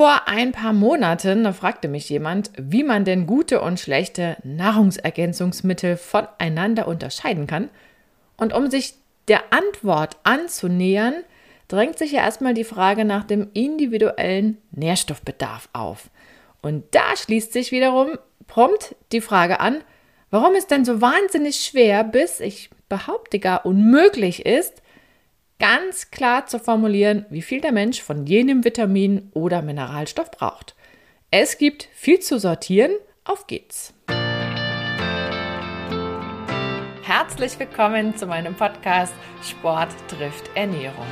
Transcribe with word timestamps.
Vor 0.00 0.28
ein 0.28 0.52
paar 0.52 0.72
Monaten 0.72 1.52
fragte 1.52 1.86
mich 1.86 2.08
jemand, 2.08 2.52
wie 2.56 2.84
man 2.84 3.04
denn 3.04 3.26
gute 3.26 3.60
und 3.60 3.78
schlechte 3.78 4.38
Nahrungsergänzungsmittel 4.44 5.98
voneinander 5.98 6.88
unterscheiden 6.88 7.46
kann. 7.46 7.68
Und 8.38 8.54
um 8.54 8.70
sich 8.70 8.94
der 9.28 9.42
Antwort 9.52 10.16
anzunähern, 10.22 11.12
drängt 11.68 11.98
sich 11.98 12.12
ja 12.12 12.22
erstmal 12.22 12.54
die 12.54 12.64
Frage 12.64 13.04
nach 13.04 13.24
dem 13.24 13.50
individuellen 13.52 14.56
Nährstoffbedarf 14.70 15.68
auf. 15.74 16.08
Und 16.62 16.82
da 16.92 17.14
schließt 17.14 17.52
sich 17.52 17.70
wiederum 17.70 18.16
prompt 18.46 18.96
die 19.12 19.20
Frage 19.20 19.60
an, 19.60 19.84
warum 20.30 20.54
es 20.54 20.66
denn 20.66 20.86
so 20.86 21.02
wahnsinnig 21.02 21.56
schwer 21.56 22.04
bis, 22.04 22.40
ich 22.40 22.70
behaupte 22.88 23.38
gar 23.38 23.66
unmöglich 23.66 24.46
ist, 24.46 24.79
ganz 25.60 26.10
klar 26.10 26.46
zu 26.46 26.58
formulieren, 26.58 27.26
wie 27.28 27.42
viel 27.42 27.60
der 27.60 27.70
Mensch 27.70 28.02
von 28.02 28.26
jenem 28.26 28.64
Vitamin 28.64 29.30
oder 29.34 29.62
Mineralstoff 29.62 30.30
braucht. 30.30 30.74
Es 31.30 31.58
gibt 31.58 31.88
viel 31.94 32.18
zu 32.18 32.40
sortieren, 32.40 32.92
auf 33.24 33.46
geht's. 33.46 33.92
Herzlich 37.02 37.58
willkommen 37.58 38.16
zu 38.16 38.26
meinem 38.26 38.54
Podcast 38.54 39.12
Sport 39.42 39.90
trifft 40.08 40.50
Ernährung. 40.54 41.06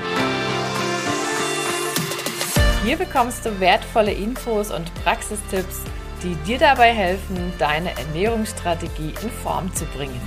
Hier 2.84 2.96
bekommst 2.96 3.44
du 3.44 3.60
wertvolle 3.60 4.12
Infos 4.12 4.70
und 4.70 4.92
Praxistipps, 5.04 5.82
die 6.22 6.34
dir 6.46 6.58
dabei 6.58 6.94
helfen, 6.94 7.52
deine 7.58 7.90
Ernährungsstrategie 7.98 9.12
in 9.22 9.30
Form 9.42 9.72
zu 9.74 9.84
bringen. 9.86 10.20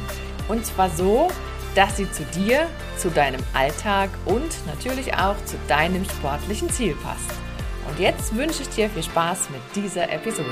Und 0.48 0.66
zwar 0.66 0.90
so, 0.90 1.30
dass 1.76 1.98
sie 1.98 2.12
zu 2.12 2.24
dir, 2.36 2.68
zu 2.98 3.10
deinem 3.10 3.42
Alltag 3.54 4.10
und 4.26 4.66
natürlich 4.68 5.14
auch 5.14 5.38
zu 5.46 5.56
deinem 5.68 6.06
sportlichen 6.06 6.70
Ziel 6.70 6.96
passt. 7.04 7.32
Und 7.88 8.00
jetzt 8.00 8.36
wünsche 8.36 8.64
ich 8.64 8.70
dir 8.70 8.90
viel 8.90 9.04
Spaß 9.04 9.50
mit 9.50 9.84
dieser 9.84 10.12
Episode. 10.12 10.50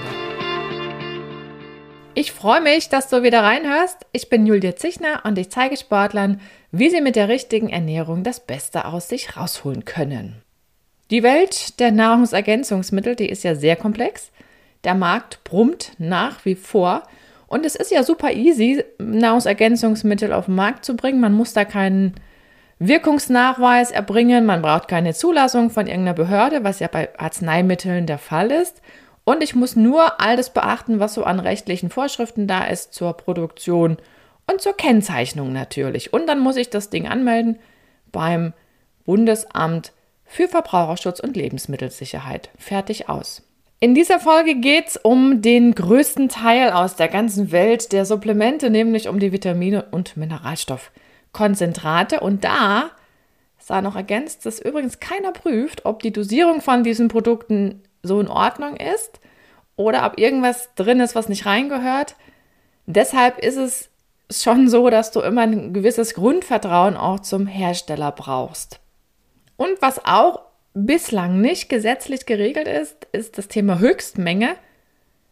Ich 2.15 2.31
freue 2.31 2.61
mich, 2.61 2.89
dass 2.89 3.07
du 3.07 3.23
wieder 3.23 3.43
reinhörst. 3.43 4.05
Ich 4.11 4.29
bin 4.29 4.45
Julia 4.45 4.75
Zichner 4.75 5.21
und 5.23 5.37
ich 5.37 5.49
zeige 5.49 5.77
Sportlern, 5.77 6.41
wie 6.71 6.89
sie 6.89 7.01
mit 7.01 7.15
der 7.15 7.29
richtigen 7.29 7.69
Ernährung 7.69 8.23
das 8.23 8.39
Beste 8.39 8.85
aus 8.85 9.07
sich 9.07 9.37
rausholen 9.37 9.85
können. 9.85 10.41
Die 11.11 11.23
Welt 11.23 11.79
der 11.79 11.91
Nahrungsergänzungsmittel, 11.91 13.15
die 13.15 13.29
ist 13.29 13.43
ja 13.43 13.55
sehr 13.55 13.75
komplex. 13.75 14.31
Der 14.83 14.95
Markt 14.95 15.43
brummt 15.43 15.93
nach 15.97 16.45
wie 16.45 16.55
vor 16.55 17.03
und 17.49 17.65
es 17.65 17.75
ist 17.75 17.91
ja 17.91 18.03
super 18.03 18.31
easy, 18.31 18.83
Nahrungsergänzungsmittel 18.99 20.31
auf 20.31 20.45
den 20.45 20.55
Markt 20.55 20.85
zu 20.85 20.95
bringen. 20.95 21.19
Man 21.19 21.33
muss 21.33 21.53
da 21.53 21.65
keinen 21.65 22.13
Wirkungsnachweis 22.77 23.91
erbringen, 23.91 24.45
man 24.45 24.61
braucht 24.61 24.87
keine 24.87 25.13
Zulassung 25.13 25.71
von 25.71 25.87
irgendeiner 25.87 26.13
Behörde, 26.13 26.63
was 26.63 26.79
ja 26.79 26.87
bei 26.87 27.09
Arzneimitteln 27.19 28.05
der 28.05 28.19
Fall 28.19 28.51
ist. 28.51 28.81
Und 29.25 29.43
ich 29.43 29.55
muss 29.55 29.75
nur 29.75 30.21
all 30.21 30.37
das 30.37 30.53
beachten, 30.53 30.99
was 30.99 31.15
so 31.15 31.23
an 31.23 31.39
rechtlichen 31.39 31.89
Vorschriften 31.89 32.47
da 32.47 32.65
ist 32.65 32.93
zur 32.93 33.13
Produktion 33.17 33.97
und 34.49 34.61
zur 34.61 34.77
Kennzeichnung 34.77 35.51
natürlich. 35.51 36.13
Und 36.13 36.27
dann 36.27 36.39
muss 36.39 36.55
ich 36.55 36.69
das 36.69 36.89
Ding 36.89 37.07
anmelden 37.07 37.59
beim 38.11 38.53
Bundesamt 39.05 39.91
für 40.23 40.47
Verbraucherschutz 40.47 41.19
und 41.19 41.35
Lebensmittelsicherheit. 41.35 42.49
Fertig 42.57 43.09
aus. 43.09 43.41
In 43.81 43.95
dieser 43.95 44.19
Folge 44.19 44.55
geht 44.55 44.89
es 44.89 44.97
um 44.97 45.41
den 45.41 45.73
größten 45.73 46.27
Teil 46.27 46.71
aus 46.71 46.97
der 46.97 47.07
ganzen 47.07 47.53
Welt 47.53 47.93
der 47.93 48.03
Supplemente, 48.03 48.69
nämlich 48.69 49.07
um 49.07 49.19
die 49.19 49.31
Vitamine 49.31 49.85
und 49.91 50.17
Mineralstoffkonzentrate. 50.17 52.19
Und 52.19 52.43
da 52.43 52.91
sei 53.57 53.79
noch 53.79 53.95
ergänzt, 53.95 54.45
dass 54.45 54.59
übrigens 54.59 54.99
keiner 54.99 55.31
prüft, 55.31 55.85
ob 55.85 56.01
die 56.01 56.11
Dosierung 56.11 56.59
von 56.59 56.83
diesen 56.83 57.07
Produkten 57.07 57.81
so 58.03 58.19
in 58.19 58.27
Ordnung 58.27 58.75
ist 58.75 59.21
oder 59.77 60.05
ob 60.05 60.19
irgendwas 60.19 60.75
drin 60.75 60.99
ist, 60.99 61.15
was 61.15 61.29
nicht 61.29 61.45
reingehört. 61.45 62.17
Deshalb 62.85 63.39
ist 63.39 63.55
es 63.55 63.89
schon 64.29 64.67
so, 64.67 64.89
dass 64.89 65.11
du 65.11 65.21
immer 65.21 65.43
ein 65.43 65.71
gewisses 65.71 66.15
Grundvertrauen 66.15 66.97
auch 66.97 67.21
zum 67.21 67.47
Hersteller 67.47 68.11
brauchst. 68.11 68.81
Und 69.55 69.81
was 69.81 70.03
auch 70.03 70.48
bislang 70.73 71.41
nicht 71.41 71.69
gesetzlich 71.69 72.25
geregelt 72.25 72.67
ist, 72.67 73.07
ist 73.11 73.37
das 73.37 73.47
Thema 73.47 73.79
Höchstmenge. 73.79 74.55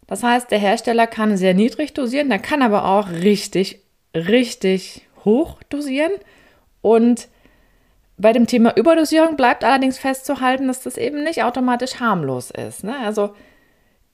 Das 0.07 0.23
heißt, 0.23 0.51
der 0.51 0.59
Hersteller 0.59 1.07
kann 1.07 1.37
sehr 1.37 1.53
niedrig 1.53 1.93
dosieren, 1.93 2.29
der 2.29 2.39
kann 2.39 2.61
aber 2.61 2.85
auch 2.85 3.09
richtig, 3.09 3.81
richtig 4.15 5.01
hoch 5.25 5.61
dosieren. 5.69 6.13
Und 6.81 7.27
bei 8.17 8.33
dem 8.33 8.47
Thema 8.47 8.75
Überdosierung 8.75 9.35
bleibt 9.35 9.63
allerdings 9.63 9.99
festzuhalten, 9.99 10.67
dass 10.67 10.81
das 10.81 10.97
eben 10.97 11.23
nicht 11.23 11.43
automatisch 11.43 11.99
harmlos 11.99 12.51
ist. 12.51 12.83
Ne? 12.83 12.97
Also 12.99 13.35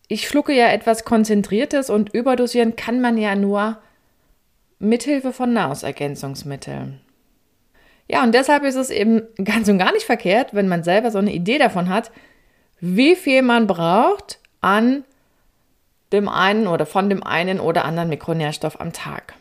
ich 0.07 0.28
schlucke 0.28 0.53
ja 0.53 0.67
etwas 0.67 1.06
Konzentriertes 1.06 1.89
und 1.89 2.13
überdosieren 2.13 2.75
kann 2.75 3.00
man 3.00 3.17
ja 3.17 3.35
nur 3.35 3.78
mithilfe 4.79 5.31
von 5.31 5.53
Nahrungsergänzungsmitteln. 5.53 7.00
Ja, 8.07 8.23
und 8.23 8.33
deshalb 8.33 8.63
ist 8.63 8.75
es 8.75 8.89
eben 8.89 9.23
ganz 9.43 9.69
und 9.69 9.77
gar 9.77 9.93
nicht 9.93 10.05
verkehrt, 10.05 10.53
wenn 10.53 10.67
man 10.67 10.83
selber 10.83 11.11
so 11.11 11.17
eine 11.17 11.33
Idee 11.33 11.57
davon 11.57 11.89
hat, 11.89 12.11
wie 12.79 13.15
viel 13.15 13.41
man 13.41 13.65
braucht 13.65 14.39
an 14.61 15.03
dem 16.11 16.27
einen 16.27 16.67
oder 16.67 16.85
von 16.85 17.09
dem 17.09 17.23
einen 17.23 17.59
oder 17.59 17.85
anderen 17.85 18.09
Mikronährstoff 18.09 18.79
am 18.79 18.93
Tag. 18.93 19.33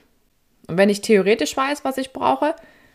Und 0.69 0.79
wenn 0.79 0.89
ich 0.89 1.01
theoretisch 1.01 1.57
weiß, 1.57 1.85
was 1.85 1.99
ich 1.99 2.13
brauche, 2.13 2.55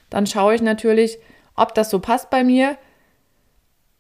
dann 0.10 0.26
schaue 0.26 0.56
ich 0.56 0.62
natürlich, 0.62 1.20
ob 1.56 1.76
das 1.76 1.90
so 1.90 2.00
passt 2.00 2.30
bei 2.30 2.44
mir. 2.44 2.78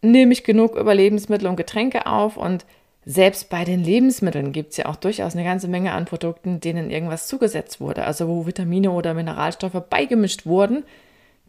Nehme 0.01 0.31
ich 0.31 0.43
genug 0.43 0.75
über 0.75 0.95
Lebensmittel 0.95 1.47
und 1.47 1.57
Getränke 1.57 2.05
auf 2.05 2.37
und 2.37 2.65
selbst 3.03 3.49
bei 3.49 3.63
den 3.63 3.83
Lebensmitteln 3.83 4.51
gibt 4.51 4.71
es 4.71 4.77
ja 4.77 4.87
auch 4.87 4.97
durchaus 4.97 5.33
eine 5.33 5.45
ganze 5.45 5.67
Menge 5.67 5.93
an 5.93 6.05
Produkten, 6.05 6.59
denen 6.59 6.89
irgendwas 6.89 7.27
zugesetzt 7.27 7.79
wurde, 7.79 8.03
also 8.03 8.27
wo 8.27 8.45
Vitamine 8.45 8.91
oder 8.91 9.13
Mineralstoffe 9.13 9.81
beigemischt 9.89 10.45
wurden, 10.45 10.83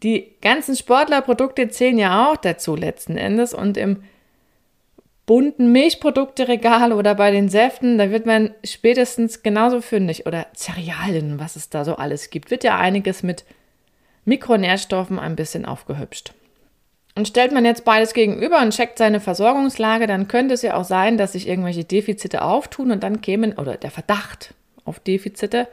die 0.03 0.35
ganzen 0.41 0.75
Sportlerprodukte 0.75 1.69
zählen 1.69 1.97
ja 1.97 2.27
auch 2.29 2.37
dazu 2.37 2.75
letzten 2.75 3.17
Endes 3.17 3.53
und 3.53 3.77
im 3.77 4.03
bunten 5.25 5.71
Milchprodukteregal 5.71 6.91
oder 6.91 7.13
bei 7.13 7.29
den 7.29 7.49
Säften, 7.49 7.99
da 7.99 8.09
wird 8.09 8.25
man 8.25 8.51
spätestens 8.63 9.43
genauso 9.43 9.79
fündig 9.79 10.25
oder 10.25 10.47
Cerealien, 10.55 11.39
was 11.39 11.55
es 11.55 11.69
da 11.69 11.85
so 11.85 11.97
alles 11.97 12.31
gibt, 12.31 12.49
wird 12.49 12.63
ja 12.63 12.79
einiges 12.79 13.21
mit 13.21 13.45
Mikronährstoffen 14.25 15.19
ein 15.19 15.35
bisschen 15.35 15.65
aufgehübscht. 15.65 16.33
Und 17.15 17.27
stellt 17.27 17.51
man 17.51 17.65
jetzt 17.65 17.85
beides 17.85 18.13
gegenüber 18.13 18.61
und 18.61 18.71
checkt 18.71 18.97
seine 18.97 19.19
Versorgungslage, 19.19 20.07
dann 20.07 20.27
könnte 20.27 20.53
es 20.53 20.61
ja 20.61 20.75
auch 20.75 20.83
sein, 20.83 21.17
dass 21.17 21.33
sich 21.33 21.47
irgendwelche 21.47 21.83
Defizite 21.83 22.41
auftun 22.41 22.91
und 22.91 23.03
dann 23.03 23.21
kämen, 23.21 23.53
oder 23.53 23.77
der 23.77 23.91
Verdacht 23.91 24.53
auf 24.85 24.99
Defizite 24.99 25.67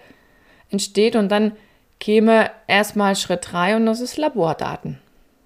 entsteht 0.71 1.17
und 1.17 1.31
dann 1.31 1.53
käme 2.01 2.51
erstmal 2.67 3.17
Schritt 3.17 3.49
3 3.53 3.77
und 3.77 3.87
das 3.87 4.01
ist 4.01 4.17
Labordaten. 4.17 4.99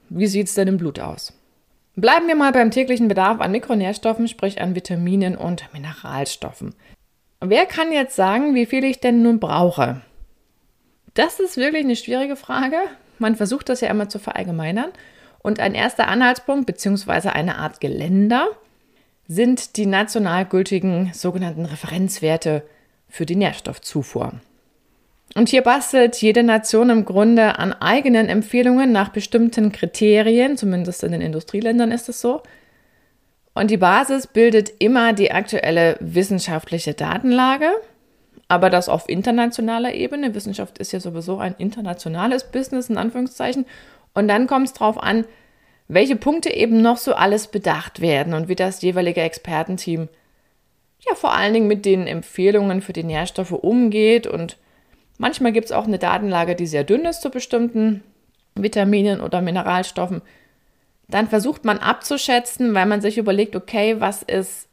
Wie 0.09 0.27
sieht 0.27 0.49
es 0.49 0.55
denn 0.55 0.69
im 0.69 0.77
Blut 0.77 0.99
aus? 0.99 1.33
Bleiben 1.97 2.29
wir 2.29 2.37
mal 2.37 2.53
beim 2.53 2.71
täglichen 2.71 3.09
Bedarf 3.09 3.41
an 3.41 3.53
Mikronährstoffen, 3.53 4.29
sprich 4.29 4.61
an 4.61 4.75
Vitaminen 4.75 5.37
und 5.37 5.73
Mineralstoffen. 5.73 6.75
Wer 7.41 7.67
kann 7.67 7.93
jetzt 7.93 8.17
sagen, 8.17 8.55
wie 8.55 8.67
viel 8.67 8.85
ich 8.85 9.01
denn 9.01 9.23
nun 9.23 9.41
brauche? 9.41 10.01
Das 11.15 11.41
ist 11.41 11.57
wirklich 11.57 11.85
eine 11.85 11.97
schwierige 11.97 12.37
Frage. 12.37 12.77
Man 13.19 13.37
versucht 13.37 13.69
das 13.69 13.81
ja 13.81 13.89
immer 13.89 14.09
zu 14.09 14.19
verallgemeinern. 14.19 14.91
Und 15.43 15.59
ein 15.59 15.75
erster 15.75 16.09
Anhaltspunkt 16.09 16.67
bzw. 16.67 17.31
eine 17.31 17.57
Art 17.57 17.81
Geländer 17.81 18.49
sind 19.27 19.77
die 19.77 19.87
national 19.87 20.45
gültigen 20.45 21.13
sogenannten 21.15 21.65
Referenzwerte 21.65 22.63
für 23.09 23.27
die 23.27 23.37
Nährstoffzufuhr. 23.37 24.33
Und 25.35 25.49
hier 25.49 25.63
bastelt 25.63 26.17
jede 26.17 26.43
Nation 26.43 26.91
im 26.91 27.05
Grunde 27.05 27.59
an 27.59 27.73
eigenen 27.73 28.29
Empfehlungen 28.29 28.91
nach 28.91 29.11
bestimmten 29.11 29.71
Kriterien, 29.71 30.57
zumindest 30.57 31.05
in 31.05 31.13
den 31.13 31.21
Industrieländern 31.21 31.93
ist 31.93 32.09
es 32.09 32.21
so. 32.21 32.43
Und 33.55 33.71
die 33.71 33.77
Basis 33.77 34.27
bildet 34.27 34.73
immer 34.79 35.13
die 35.13 35.31
aktuelle 35.31 35.97
wissenschaftliche 36.01 36.95
Datenlage, 36.95 37.71
aber 38.49 38.71
das 38.71 38.89
auf 38.89 39.09
internationaler 39.09 39.95
Ebene. 39.95 40.35
Wissenschaft 40.35 40.79
ist 40.79 40.93
ja 40.93 40.99
sowieso 40.99 41.39
ein 41.39 41.55
internationales 41.59 42.45
Business 42.51 42.91
in 42.91 42.99
Anführungszeichen. 42.99 43.67
Und 44.15 44.27
dann 44.29 44.49
kommt 44.49 44.67
es 44.67 44.73
darauf 44.73 45.01
an, 45.01 45.25
welche 45.87 46.17
Punkte 46.17 46.53
eben 46.53 46.83
noch 46.83 46.97
so 46.97 47.15
alles 47.15 47.49
bedacht 47.49 48.01
werden 48.01 48.35
und 48.35 48.49
wie 48.49 48.57
das 48.57 48.83
jeweilige 48.83 49.21
Expertenteam 49.21 50.09
ja 51.09 51.15
vor 51.15 51.35
allen 51.35 51.55
Dingen 51.55 51.67
mit 51.67 51.85
den 51.85 52.07
Empfehlungen 52.07 52.83
für 52.83 52.93
die 52.93 53.05
Nährstoffe 53.05 53.53
umgeht 53.53 54.27
und 54.27 54.57
Manchmal 55.21 55.53
gibt 55.53 55.67
es 55.67 55.73
auch 55.73 55.85
eine 55.87 55.99
Datenlage, 55.99 56.55
die 56.55 56.67
sehr 56.67 56.83
dünn 56.83 57.05
ist 57.05 57.21
zu 57.21 57.29
bestimmten 57.29 58.03
Vitaminen 58.55 59.21
oder 59.21 59.43
Mineralstoffen. 59.43 60.23
Dann 61.09 61.29
versucht 61.29 61.63
man 61.63 61.77
abzuschätzen, 61.77 62.73
weil 62.73 62.87
man 62.87 63.03
sich 63.03 63.19
überlegt, 63.19 63.55
okay, 63.55 64.01
was 64.01 64.23
ist, 64.23 64.67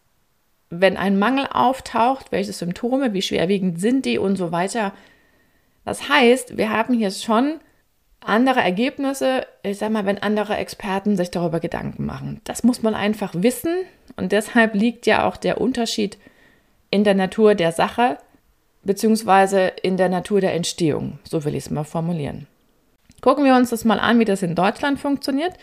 wenn 0.70 0.96
ein 0.96 1.20
Mangel 1.20 1.48
auftaucht, 1.52 2.32
welche 2.32 2.54
Symptome, 2.54 3.12
wie 3.12 3.22
schwerwiegend 3.22 3.82
sind 3.82 4.06
die 4.06 4.20
und 4.20 4.38
so 4.38 4.54
weiter. 4.54 4.94
Das 5.84 6.08
heißt, 6.08 6.58
wir 6.58 6.70
haben 6.70 6.94
hier 6.94 7.12
schon 7.12 7.60
andere 8.22 8.62
Ergebnisse, 8.62 9.46
ich 9.64 9.80
sag 9.80 9.92
mal, 9.92 10.06
wenn 10.06 10.18
andere 10.18 10.56
Experten 10.56 11.18
sich 11.18 11.30
darüber 11.30 11.60
Gedanken 11.60 12.06
machen. 12.06 12.40
Das 12.46 12.64
muss 12.64 12.82
man 12.82 12.96
einfach 12.96 13.34
wissen 13.36 13.76
und 14.16 14.32
deshalb 14.32 14.76
liegt 14.76 15.08
ja 15.08 15.28
auch 15.28 15.36
der 15.36 15.60
Unterschied 15.60 16.18
in 16.90 17.04
der 17.04 17.16
Natur 17.16 17.54
der 17.54 17.74
Sache 17.74 18.18
beziehungsweise 18.88 19.68
in 19.84 19.98
der 19.98 20.10
Natur 20.10 20.42
der 20.42 20.56
Entstehung, 20.56 21.20
so 21.24 21.44
will 21.44 21.54
ich 21.54 21.66
es 21.66 21.70
mal 21.70 21.84
formulieren. 21.84 22.48
Gucken 23.22 23.44
wir 23.44 23.56
uns 23.56 23.70
das 23.70 23.86
mal 23.86 24.00
an, 24.00 24.18
wie 24.18 24.26
das 24.26 24.42
in 24.42 24.56
Deutschland 24.56 25.00
funktioniert, 25.00 25.54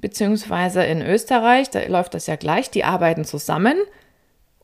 beziehungsweise 0.00 0.84
in 0.84 1.02
Österreich, 1.02 1.68
da 1.70 1.84
läuft 1.86 2.14
das 2.14 2.26
ja 2.26 2.36
gleich, 2.36 2.70
die 2.70 2.84
arbeiten 2.84 3.24
zusammen. 3.24 3.76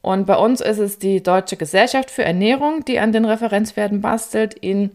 Und 0.00 0.26
bei 0.26 0.37
uns 0.37 0.61
ist 0.61 0.79
es 0.79 0.99
die 0.99 1.23
Deutsche 1.23 1.56
Gesellschaft 1.56 2.11
für 2.11 2.25
Ernährung, 2.25 2.84
die 2.84 2.99
an 2.99 3.12
den 3.12 3.25
Referenzwerten 3.25 4.00
bastelt 4.00 4.55
in 4.55 4.90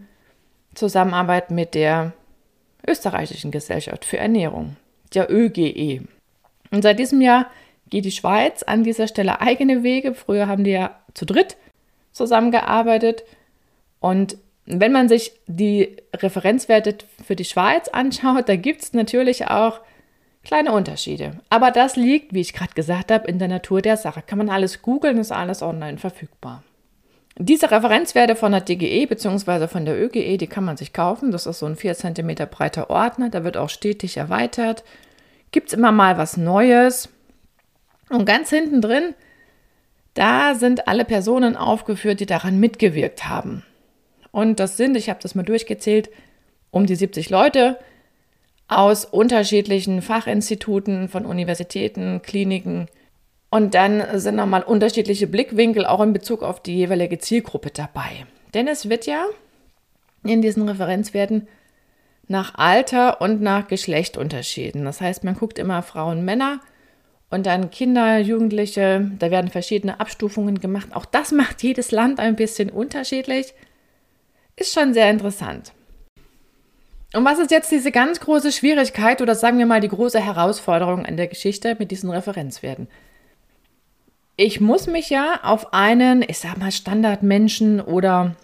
Zusammenarbeit 0.74 1.52
mit 1.52 1.76
der 1.76 2.14
Österreichischen 2.88 3.52
Gesellschaft 3.52 4.06
für 4.06 4.18
Ernährung, 4.18 4.78
der 5.14 5.32
ÖGE. 5.32 6.04
Und 6.72 6.82
seit 6.84 7.00
diesem 7.00 7.22
Jahr 7.22 7.48
geht 7.90 8.06
die 8.06 8.12
Schweiz 8.12 8.64
an 8.64 8.84
dieser 8.84 9.08
Stelle 9.08 9.42
eigene 9.42 9.84
Wege. 9.84 10.14
Früher 10.14 10.48
haben 10.48 10.64
die 10.64 10.72
ja 10.72 11.00
zu 11.14 11.26
dritt 11.26 11.58
zusammengearbeitet. 12.18 13.24
Und 14.00 14.38
wenn 14.66 14.92
man 14.92 15.08
sich 15.08 15.32
die 15.48 15.98
Referenzwerte 16.14 16.98
für 17.26 17.36
die 17.36 17.46
Schweiz 17.46 17.88
anschaut, 17.88 18.50
da 18.50 18.58
gibt 18.58 18.84
es 18.84 18.94
natürlich 18.94 19.48
auch 19.48 19.80
kleine 20.44 20.72
Unterschiede. 20.72 21.40
Aber 21.50 21.72
das 21.72 21.96
liegt, 21.96 22.34
wie 22.34 22.42
ich 22.42 22.54
gerade 22.54 22.74
gesagt 22.74 23.12
habe, 23.12 23.28
in 23.28 23.40
der 23.40 23.48
Natur 23.48 23.82
der 23.82 23.98
Sache. 23.98 24.22
Kann 24.22 24.38
man 24.38 24.50
alles 24.50 24.82
googeln, 24.82 25.18
ist 25.18 25.32
alles 25.32 25.62
online 25.62 25.98
verfügbar. 25.98 26.64
Diese 27.40 27.70
Referenzwerte 27.70 28.36
von 28.36 28.52
der 28.52 28.62
DGE 28.62 29.06
bzw. 29.06 29.68
von 29.68 29.86
der 29.86 30.02
ÖGE, 30.02 30.38
die 30.38 30.48
kann 30.48 30.64
man 30.64 30.76
sich 30.76 30.92
kaufen. 30.92 31.32
Das 31.32 31.46
ist 31.46 31.60
so 31.60 31.68
ein 31.68 31.76
4 31.76 31.94
cm 31.94 32.36
breiter 32.50 32.90
Ordner, 32.90 33.30
der 33.30 33.44
wird 33.44 33.58
auch 33.58 33.70
stetig 33.70 34.18
erweitert. 34.18 34.84
Gibt 35.52 35.68
es 35.68 35.74
immer 35.74 35.92
mal 35.92 36.18
was 36.18 36.36
Neues. 36.36 37.10
Und 38.10 38.26
ganz 38.26 38.50
hinten 38.50 38.82
drin, 38.82 39.14
da 40.18 40.56
sind 40.56 40.88
alle 40.88 41.06
Personen 41.06 41.56
aufgeführt, 41.56 42.20
die 42.20 42.26
daran 42.26 42.60
mitgewirkt 42.60 43.28
haben. 43.28 43.64
Und 44.32 44.60
das 44.60 44.78
sind, 44.78 44.98
ich 44.98 45.10
habe 45.10 45.20
das 45.22 45.36
mal 45.36 45.44
durchgezählt, 45.44 46.10
um 46.72 46.86
die 46.86 46.96
70 46.96 47.30
Leute 47.30 47.78
aus 48.68 49.06
unterschiedlichen 49.06 50.02
Fachinstituten, 50.02 51.08
von 51.08 51.26
Universitäten, 51.26 52.22
Kliniken, 52.22 52.88
und 53.50 53.76
dann 53.76 54.20
sind 54.20 54.36
nochmal 54.36 54.64
unterschiedliche 54.64 55.28
Blickwinkel 55.28 55.86
auch 55.86 56.02
in 56.02 56.12
Bezug 56.12 56.44
auf 56.44 56.62
die 56.62 56.76
jeweilige 56.76 57.18
Zielgruppe 57.18 57.70
dabei. 57.70 58.26
Denn 58.54 58.68
es 58.68 58.90
wird 58.90 59.06
ja 59.06 59.26
in 60.24 60.42
diesen 60.42 60.68
Referenzwerten 60.68 61.48
nach 62.28 62.56
Alter 62.56 63.22
und 63.22 63.42
nach 63.42 63.68
Geschlecht 63.68 64.18
unterschieden. 64.18 64.84
Das 64.84 65.00
heißt, 65.00 65.24
man 65.24 65.36
guckt 65.36 65.60
immer 65.60 65.82
Frauen, 65.82 66.26
Männer 66.26 66.60
und 67.30 67.46
dann 67.46 67.70
Kinder, 67.72 68.20
Jugendliche. 68.20 69.12
Da 69.20 69.32
werden 69.32 69.50
verschiedene 69.50 70.00
Abstufungen 70.00 70.60
gemacht. 70.60 70.90
Auch 70.94 71.06
das 71.06 71.32
macht 71.32 71.64
jedes 71.64 71.92
Land 71.92 72.20
ein 72.20 72.36
bisschen 72.36 72.70
unterschiedlich. 72.70 73.54
Ist 74.56 74.74
schon 74.74 74.94
sehr 74.94 75.10
interessant. 75.10 75.74
Und 77.14 77.26
was 77.26 77.40
ist 77.40 77.52
jetzt 77.52 77.72
diese 77.72 77.92
ganz 77.92 78.20
große 78.20 78.52
Schwierigkeit 78.52 79.22
oder 79.22 79.36
sagen 79.36 79.58
wir 79.58 79.66
mal 79.66 79.82
die 79.82 79.88
große 79.88 80.20
Herausforderung 80.20 81.06
an 81.06 81.18
der 81.18 81.28
Geschichte 81.28 81.76
mit 81.80 81.92
diesen 81.92 82.10
Referenzwerten? 82.10 82.88
ich 84.38 84.62
muss 84.62 84.86
mich 84.86 85.10
ja 85.10 85.40
auf 85.44 85.74
einen, 85.74 86.22
ich 86.22 86.38
sag 86.38 86.58
mal, 86.58 86.72
Standardmenschen 86.72 87.82
oder 87.82 88.36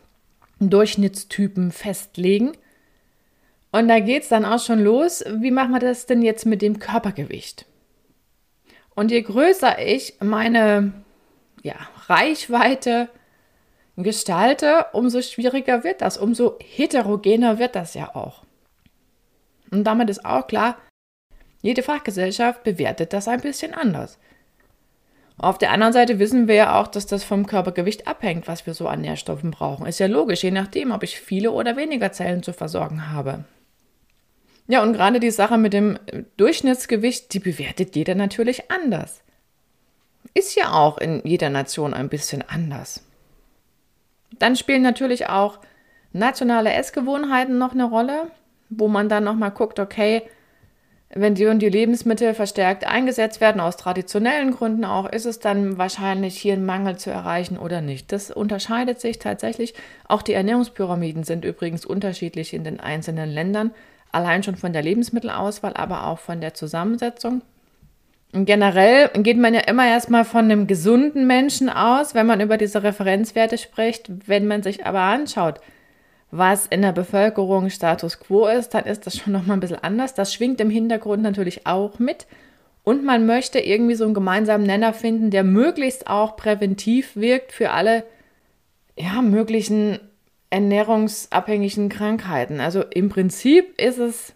Durchschnittstypen 0.60 1.72
festlegen. 1.72 2.54
Und 3.72 3.88
da 3.88 4.00
geht 4.00 4.24
es 4.24 4.30
dann 4.30 4.44
auch 4.44 4.60
schon 4.60 4.84
los, 4.84 5.24
wie 5.40 5.52
machen 5.52 5.72
wir 5.72 5.80
das 5.80 6.08
denn 6.08 6.24
jetzt 6.24 6.46
mit 6.46 6.62
dem 6.62 6.80
Körpergewicht? 6.80 7.68
Und 8.96 9.12
je 9.12 9.22
größer 9.22 9.80
ich 9.80 10.16
meine 10.20 10.94
ja, 11.64 11.76
Reichweite 12.08 13.10
gestalte, 13.98 14.88
umso 14.94 15.22
schwieriger 15.22 15.84
wird 15.84 16.02
das, 16.02 16.18
umso 16.18 16.58
heterogener 16.60 17.60
wird 17.60 17.76
das 17.76 17.94
ja 17.94 18.16
auch. 18.16 18.44
Und 19.72 19.86
damit 19.86 20.10
ist 20.10 20.26
auch 20.26 20.48
klar, 20.48 20.78
jede 21.62 21.84
Fachgesellschaft 21.84 22.64
bewertet 22.64 23.14
das 23.14 23.28
ein 23.28 23.42
bisschen 23.42 23.74
anders. 23.74 24.20
Auf 25.38 25.58
der 25.58 25.72
anderen 25.72 25.94
Seite 25.94 26.20
wissen 26.20 26.48
wir 26.48 26.56
ja 26.56 26.80
auch, 26.80 26.88
dass 26.88 27.08
das 27.08 27.24
vom 27.24 27.48
Körpergewicht 27.48 28.08
abhängt, 28.08 28.48
was 28.48 28.66
wir 28.68 28.74
so 28.74 28.88
an 28.88 29.02
Nährstoffen 29.02 29.52
brauchen. 29.52 29.88
Ist 29.88 30.00
ja 30.00 30.08
logisch, 30.08 30.44
je 30.44 30.52
nachdem, 30.52 30.92
ob 30.92 31.04
ich 31.04 31.20
viele 31.20 31.52
oder 31.52 31.76
weniger 31.76 32.12
Zellen 32.12 32.44
zu 32.44 32.54
versorgen 32.54 33.12
habe. 33.12 33.46
Ja, 34.68 34.82
und 34.82 34.94
gerade 34.94 35.20
die 35.20 35.32
Sache 35.32 35.58
mit 35.58 35.74
dem 35.74 36.00
Durchschnittsgewicht, 36.38 37.34
die 37.34 37.40
bewertet 37.40 37.96
jeder 37.96 38.16
natürlich 38.16 38.72
anders. 38.72 39.22
Ist 40.34 40.56
ja 40.56 40.72
auch 40.72 40.98
in 40.98 41.22
jeder 41.26 41.50
Nation 41.50 41.94
ein 41.94 42.10
bisschen 42.10 42.42
anders. 42.42 43.04
Dann 44.40 44.56
spielen 44.56 44.82
natürlich 44.82 45.28
auch 45.28 45.60
nationale 46.12 46.72
Essgewohnheiten 46.74 47.58
noch 47.58 47.74
eine 47.74 47.86
Rolle, 47.86 48.32
wo 48.70 48.88
man 48.88 49.10
dann 49.10 49.24
nochmal 49.24 49.52
guckt, 49.52 49.80
okay, 49.80 50.24
wenn 51.16 51.36
die 51.36 51.46
und 51.46 51.60
die 51.60 51.70
Lebensmittel 51.70 52.34
verstärkt 52.34 52.88
eingesetzt 52.88 53.40
werden, 53.40 53.62
aus 53.62 53.78
traditionellen 53.78 54.52
Gründen 54.52 54.84
auch, 54.84 55.08
ist 55.08 55.26
es 55.26 55.40
dann 55.40 55.78
wahrscheinlich 55.78 56.40
hier 56.40 56.54
ein 56.54 56.66
Mangel 56.66 56.98
zu 56.98 57.12
erreichen 57.12 57.60
oder 57.60 57.82
nicht. 57.82 58.12
Das 58.12 58.32
unterscheidet 58.32 59.00
sich 59.00 59.20
tatsächlich. 59.20 59.76
Auch 60.08 60.24
die 60.24 60.34
Ernährungspyramiden 60.34 61.24
sind 61.24 61.46
übrigens 61.46 61.86
unterschiedlich 61.86 62.54
in 62.56 62.64
den 62.64 62.80
einzelnen 62.80 63.30
Ländern, 63.30 63.76
allein 64.14 64.44
schon 64.44 64.56
von 64.56 64.74
der 64.74 64.82
Lebensmittelauswahl, 64.82 65.74
aber 65.74 66.08
auch 66.08 66.20
von 66.20 66.40
der 66.40 66.54
Zusammensetzung. 66.54 67.42
Generell 68.32 69.10
geht 69.22 69.38
man 69.38 69.54
ja 69.54 69.62
immer 69.62 69.88
erstmal 69.88 70.26
von 70.26 70.46
einem 70.46 70.66
gesunden 70.66 71.28
Menschen 71.28 71.70
aus, 71.70 72.16
wenn 72.16 72.26
man 72.26 72.42
über 72.42 72.58
diese 72.58 72.82
Referenzwerte 72.82 73.60
spricht. 73.60 74.10
Wenn 74.28 74.48
man 74.48 74.64
sich 74.64 74.88
aber 74.88 75.02
anschaut, 75.02 75.60
was 76.32 76.66
in 76.66 76.82
der 76.82 76.94
Bevölkerung 76.94 77.70
Status 77.70 78.20
quo 78.20 78.48
ist, 78.48 78.70
dann 78.74 78.86
ist 78.86 79.06
das 79.06 79.18
schon 79.18 79.34
nochmal 79.34 79.58
ein 79.58 79.60
bisschen 79.60 79.84
anders. 79.84 80.16
Das 80.16 80.34
schwingt 80.34 80.60
im 80.62 80.72
Hintergrund 80.72 81.22
natürlich 81.22 81.68
auch 81.68 82.00
mit. 82.00 82.26
Und 82.84 83.04
man 83.06 83.28
möchte 83.28 83.60
irgendwie 83.60 83.94
so 83.94 84.04
einen 84.04 84.16
gemeinsamen 84.16 84.66
Nenner 84.66 84.94
finden, 84.94 85.30
der 85.30 85.44
möglichst 85.44 86.08
auch 86.08 86.36
präventiv 86.36 87.16
wirkt 87.16 87.52
für 87.52 87.70
alle 87.70 88.04
ja, 88.98 89.22
möglichen 89.22 90.00
ernährungsabhängigen 90.54 91.90
Krankheiten. 91.90 92.60
Also 92.60 92.84
im 92.84 93.10
Prinzip 93.10 93.82
ist 93.82 93.98
es 93.98 94.36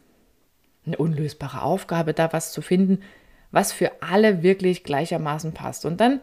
eine 0.84 0.98
unlösbare 0.98 1.62
Aufgabe, 1.62 2.16
da 2.16 2.34
was 2.34 2.52
zu 2.52 2.64
finden, 2.64 3.04
was 3.52 3.72
für 3.72 3.92
alle 4.02 4.42
wirklich 4.42 4.84
gleichermaßen 4.84 5.54
passt. 5.54 5.86
Und 5.86 6.02
dann 6.02 6.20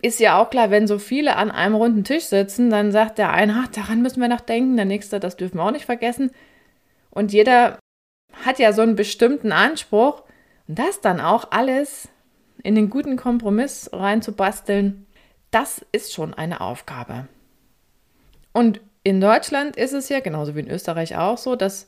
ist 0.00 0.20
ja 0.20 0.40
auch 0.40 0.50
klar, 0.50 0.70
wenn 0.70 0.86
so 0.86 1.00
viele 1.00 1.34
an 1.34 1.50
einem 1.50 1.74
runden 1.74 2.04
Tisch 2.04 2.26
sitzen, 2.26 2.70
dann 2.70 2.92
sagt 2.92 3.18
der 3.18 3.32
eine, 3.32 3.64
ach, 3.64 3.66
daran 3.66 4.02
müssen 4.02 4.20
wir 4.20 4.28
noch 4.28 4.40
denken, 4.40 4.76
der 4.76 4.84
nächste, 4.84 5.18
das 5.18 5.36
dürfen 5.36 5.56
wir 5.56 5.64
auch 5.64 5.72
nicht 5.72 5.86
vergessen. 5.86 6.30
Und 7.10 7.32
jeder 7.32 7.80
hat 8.44 8.60
ja 8.60 8.72
so 8.72 8.82
einen 8.82 8.94
bestimmten 8.94 9.50
Anspruch. 9.50 10.22
Und 10.68 10.78
das 10.78 11.00
dann 11.00 11.20
auch 11.20 11.50
alles 11.50 12.08
in 12.62 12.76
den 12.76 12.88
guten 12.88 13.16
Kompromiss 13.16 13.90
reinzubasteln, 13.92 15.06
das 15.50 15.84
ist 15.90 16.12
schon 16.12 16.34
eine 16.34 16.60
Aufgabe. 16.60 17.26
Und 18.52 18.80
in 19.02 19.20
Deutschland 19.20 19.76
ist 19.76 19.92
es 19.92 20.08
ja, 20.08 20.20
genauso 20.20 20.54
wie 20.54 20.60
in 20.60 20.70
Österreich 20.70 21.16
auch 21.16 21.38
so, 21.38 21.56
dass 21.56 21.86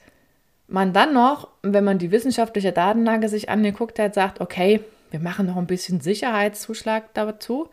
man 0.69 0.93
dann 0.93 1.13
noch, 1.13 1.49
wenn 1.63 1.85
man 1.85 1.99
die 1.99 2.11
wissenschaftliche 2.11 2.73
Datenlage 2.73 3.29
sich 3.29 3.49
angeguckt 3.49 3.99
hat, 3.99 4.15
sagt, 4.15 4.41
okay, 4.41 4.81
wir 5.11 5.21
machen 5.21 5.47
noch 5.47 5.57
ein 5.57 5.67
bisschen 5.67 6.01
Sicherheitszuschlag 6.01 7.13
dazu. 7.15 7.69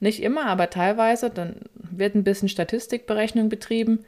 Nicht 0.00 0.22
immer, 0.22 0.46
aber 0.46 0.68
teilweise. 0.68 1.30
Dann 1.30 1.56
wird 1.74 2.14
ein 2.14 2.24
bisschen 2.24 2.48
Statistikberechnung 2.48 3.48
betrieben. 3.48 4.04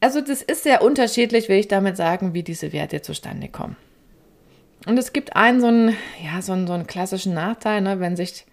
Also 0.00 0.20
das 0.20 0.42
ist 0.42 0.62
sehr 0.62 0.82
unterschiedlich, 0.82 1.48
will 1.48 1.58
ich 1.58 1.68
damit 1.68 1.96
sagen, 1.96 2.32
wie 2.32 2.42
diese 2.42 2.72
Werte 2.72 3.02
zustande 3.02 3.48
kommen. 3.48 3.76
Und 4.86 4.96
es 4.98 5.12
gibt 5.12 5.36
einen 5.36 5.60
so 5.60 5.66
einen, 5.66 5.96
ja, 6.24 6.40
so 6.40 6.52
einen, 6.52 6.66
so 6.66 6.72
einen 6.72 6.86
klassischen 6.86 7.34
Nachteil, 7.34 7.80
ne? 7.80 8.00
wenn 8.00 8.16
sich 8.16 8.46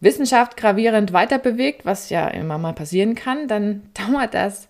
Wissenschaft 0.00 0.56
gravierend 0.56 1.12
weiter 1.12 1.38
bewegt, 1.38 1.84
was 1.84 2.10
ja 2.10 2.28
immer 2.28 2.58
mal 2.58 2.72
passieren 2.72 3.14
kann, 3.14 3.48
dann 3.48 3.90
dauert 3.94 4.34
das 4.34 4.68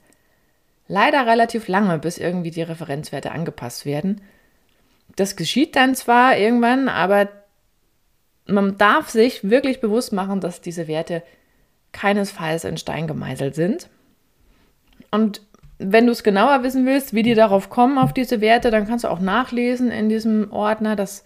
leider 0.87 1.27
relativ 1.27 1.69
lange, 1.69 1.99
bis 1.99 2.19
irgendwie 2.19 2.51
die 2.51 2.63
Referenzwerte 2.63 3.33
angepasst 3.33 3.85
werden. 3.85 4.23
Das 5.17 5.37
geschieht 5.37 5.77
dann 5.77 5.95
zwar 5.95 6.37
irgendwann, 6.37 6.89
aber 6.89 7.29
man 8.47 8.79
darf 8.79 9.11
sich 9.11 9.49
wirklich 9.49 9.81
bewusst 9.81 10.13
machen, 10.13 10.41
dass 10.41 10.61
diese 10.61 10.89
Werte 10.89 11.23
keinesfalls 11.93 12.65
in 12.65 12.79
Stein 12.79 13.07
gemeißelt 13.07 13.55
sind. 13.55 13.91
Und 15.11 15.43
wenn 15.79 16.07
du 16.07 16.13
es 16.13 16.23
genauer 16.23 16.63
wissen 16.63 16.87
willst, 16.87 17.15
wie 17.15 17.23
die 17.23 17.35
darauf 17.35 17.71
kommen, 17.71 17.99
auf 17.99 18.13
diese 18.13 18.41
Werte, 18.41 18.71
dann 18.71 18.87
kannst 18.87 19.05
du 19.05 19.09
auch 19.09 19.21
nachlesen 19.21 19.91
in 19.91 20.09
diesem 20.09 20.53
Ordner. 20.53 20.97
Das 20.97 21.25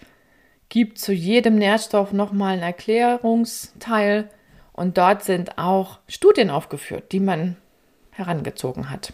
gibt 0.72 0.98
zu 0.98 1.12
jedem 1.12 1.56
Nährstoff 1.56 2.14
nochmal 2.14 2.54
einen 2.54 2.62
Erklärungsteil. 2.62 4.30
Und 4.72 4.96
dort 4.96 5.22
sind 5.22 5.58
auch 5.58 5.98
Studien 6.08 6.48
aufgeführt, 6.48 7.12
die 7.12 7.20
man 7.20 7.56
herangezogen 8.10 8.88
hat. 8.88 9.12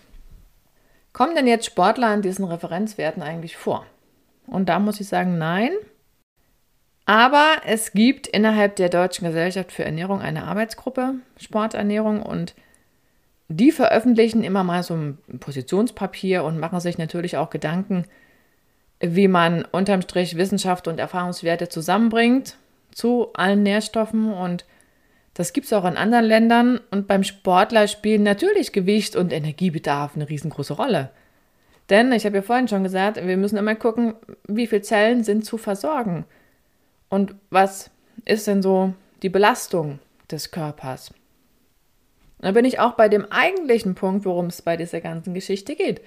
Kommen 1.12 1.35
denn 1.35 1.49
jetzt 1.49 1.67
Sportler 1.67 2.07
an 2.07 2.23
diesen 2.23 2.45
Referenzwerten 2.45 3.25
eigentlich 3.25 3.57
vor? 3.57 3.85
Und 4.47 4.69
da 4.69 4.79
muss 4.79 5.00
ich 5.00 5.09
sagen, 5.09 5.37
nein. 5.37 5.73
Aber 7.07 7.57
es 7.67 7.91
gibt 7.91 8.29
innerhalb 8.29 8.77
der 8.77 8.88
Deutschen 8.88 9.27
Gesellschaft 9.27 9.73
für 9.73 9.85
Ernährung 9.85 10.21
eine 10.21 10.45
Arbeitsgruppe 10.45 11.15
Sporternährung 11.38 12.23
und 12.23 12.55
die 13.49 13.73
veröffentlichen 13.73 14.45
immer 14.45 14.62
mal 14.62 14.85
so 14.85 14.95
ein 14.95 15.19
Positionspapier 15.41 16.45
und 16.45 16.61
machen 16.61 16.79
sich 16.79 16.99
natürlich 16.99 17.37
auch 17.37 17.50
Gedanken, 17.50 18.05
wie 19.00 19.28
man 19.28 19.64
unterm 19.64 20.02
Strich 20.02 20.37
Wissenschaft 20.37 20.88
und 20.88 20.99
Erfahrungswerte 20.99 21.69
zusammenbringt 21.69 22.57
zu 22.90 23.33
allen 23.35 23.62
Nährstoffen 23.62 24.33
und 24.33 24.64
das 25.35 25.52
gibt 25.52 25.67
es 25.67 25.73
auch 25.73 25.85
in 25.85 25.97
anderen 25.97 26.25
Ländern 26.25 26.81
und 26.90 27.07
beim 27.07 27.23
Sportler 27.23 27.87
spielen 27.87 28.25
natürlich 28.25 28.73
Gewicht 28.73 29.14
und 29.14 29.33
Energiebedarf 29.33 30.17
eine 30.17 30.28
riesengroße 30.28 30.75
Rolle. 30.75 31.11
Denn, 31.90 32.11
ich 32.11 32.26
habe 32.26 32.37
ja 32.37 32.43
vorhin 32.43 32.67
schon 32.67 32.83
gesagt, 32.83 33.25
wir 33.25 33.37
müssen 33.37 33.57
immer 33.57 33.76
gucken, 33.76 34.14
wie 34.49 34.67
viele 34.67 34.83
Zellen 34.83 35.23
sind 35.23 35.45
zu 35.45 35.57
versorgen 35.57 36.25
und 37.09 37.37
was 37.50 37.90
ist 38.25 38.49
denn 38.49 38.62
so 38.62 38.95
die 39.23 39.28
Belastung 39.28 40.00
des 40.28 40.50
Körpers. 40.50 41.12
Da 42.40 42.52
bin 42.52 42.64
ich 42.64 42.78
auch 42.81 42.93
bei 42.93 43.09
dem 43.09 43.31
eigentlichen 43.31 43.95
Punkt, 43.95 44.25
worum 44.25 44.47
es 44.47 44.62
bei 44.62 44.76
dieser 44.76 45.00
ganzen 45.00 45.35
Geschichte 45.35 45.76
geht. 45.76 46.00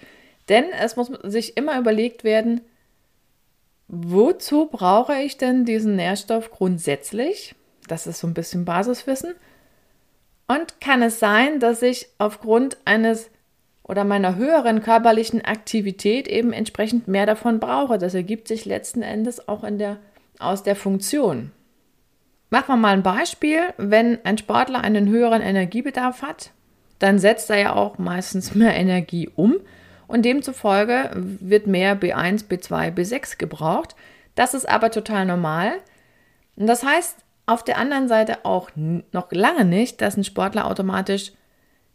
Denn 0.50 0.66
es 0.80 0.96
muss 0.96 1.08
sich 1.24 1.58
immer 1.58 1.80
überlegt 1.80 2.24
werden, 2.24 2.62
wozu 3.92 4.68
brauche 4.68 5.16
ich 5.16 5.38
denn 5.38 5.66
diesen 5.66 5.98
Nährstoff 5.98 6.50
grundsätzlich? 6.50 7.56
Das 7.88 8.08
ist 8.08 8.20
so 8.20 8.28
ein 8.28 8.34
bisschen 8.34 8.64
Basiswissen. 8.64 9.36
Und 10.48 10.80
kann 10.80 11.02
es 11.02 11.20
sein, 11.20 11.60
dass 11.60 11.82
ich 11.82 12.08
aufgrund 12.18 12.78
eines 12.86 13.30
oder 13.84 14.06
meiner 14.06 14.36
höheren 14.36 14.82
körperlichen 14.82 15.44
Aktivität 15.44 16.28
eben 16.28 16.54
entsprechend 16.54 17.10
mehr 17.10 17.26
davon 17.26 17.60
brauche? 17.60 17.98
Das 17.98 18.14
ergibt 18.14 18.48
sich 18.48 18.66
letzten 18.66 19.02
Endes 19.02 19.48
auch 19.50 19.64
in 19.66 19.78
der, 19.78 19.98
aus 20.40 20.64
der 20.64 20.78
Funktion. 20.78 21.52
Machen 22.50 22.70
wir 22.70 22.78
mal 22.78 22.94
ein 22.94 23.04
Beispiel. 23.04 23.60
Wenn 23.78 24.24
ein 24.26 24.38
Sportler 24.38 24.82
einen 24.82 25.10
höheren 25.10 25.42
Energiebedarf 25.42 26.22
hat, 26.22 26.52
dann 27.00 27.20
setzt 27.20 27.50
er 27.50 27.60
ja 27.60 27.76
auch 27.76 27.98
meistens 27.98 28.56
mehr 28.56 28.76
Energie 28.76 29.30
um 29.36 29.56
und 30.12 30.24
demzufolge 30.24 31.12
wird 31.16 31.68
mehr 31.68 32.00
B1, 32.00 32.48
B2, 32.48 32.94
B6 32.94 33.38
gebraucht. 33.38 33.96
Das 34.36 34.54
ist 34.54 34.68
aber 34.68 34.92
total 34.92 35.26
normal. 35.26 35.74
Und 36.56 36.68
das 36.68 36.84
heißt, 36.84 37.18
auf 37.46 37.64
der 37.64 37.78
anderen 37.78 38.08
Seite 38.08 38.46
auch 38.46 38.70
noch 38.76 39.32
lange 39.32 39.66
nicht, 39.66 40.02
dass 40.02 40.18
ein 40.18 40.24
Sportler 40.24 40.68
automatisch 40.68 41.34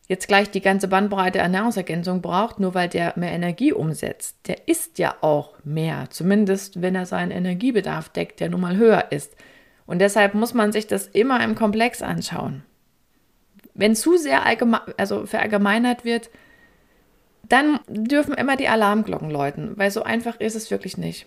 jetzt 0.08 0.28
gleich 0.28 0.50
die 0.50 0.60
ganze 0.60 0.88
Bandbreite 0.88 1.38
Ernährungsergänzung 1.38 2.22
braucht, 2.22 2.60
nur 2.60 2.74
weil 2.74 2.88
der 2.88 3.12
mehr 3.16 3.32
Energie 3.32 3.72
umsetzt. 3.72 4.36
Der 4.46 4.68
isst 4.68 4.98
ja 4.98 5.16
auch 5.20 5.54
mehr, 5.64 6.06
zumindest 6.10 6.80
wenn 6.82 6.94
er 6.94 7.06
seinen 7.06 7.30
Energiebedarf 7.30 8.08
deckt, 8.10 8.40
der 8.40 8.50
nun 8.50 8.60
mal 8.60 8.76
höher 8.76 9.06
ist. 9.10 9.34
Und 9.86 10.00
deshalb 10.00 10.34
muss 10.34 10.54
man 10.54 10.72
sich 10.72 10.86
das 10.86 11.06
immer 11.06 11.42
im 11.42 11.54
Komplex 11.54 12.02
anschauen. 12.02 12.62
Wenn 13.74 13.94
zu 13.94 14.16
sehr 14.16 14.42
also 14.96 15.26
verallgemeinert 15.26 16.04
wird, 16.04 16.30
dann 17.48 17.80
dürfen 17.88 18.34
immer 18.34 18.56
die 18.56 18.68
Alarmglocken 18.68 19.30
läuten, 19.30 19.76
weil 19.76 19.90
so 19.90 20.02
einfach 20.02 20.40
ist 20.40 20.56
es 20.56 20.70
wirklich 20.70 20.98
nicht. 20.98 21.26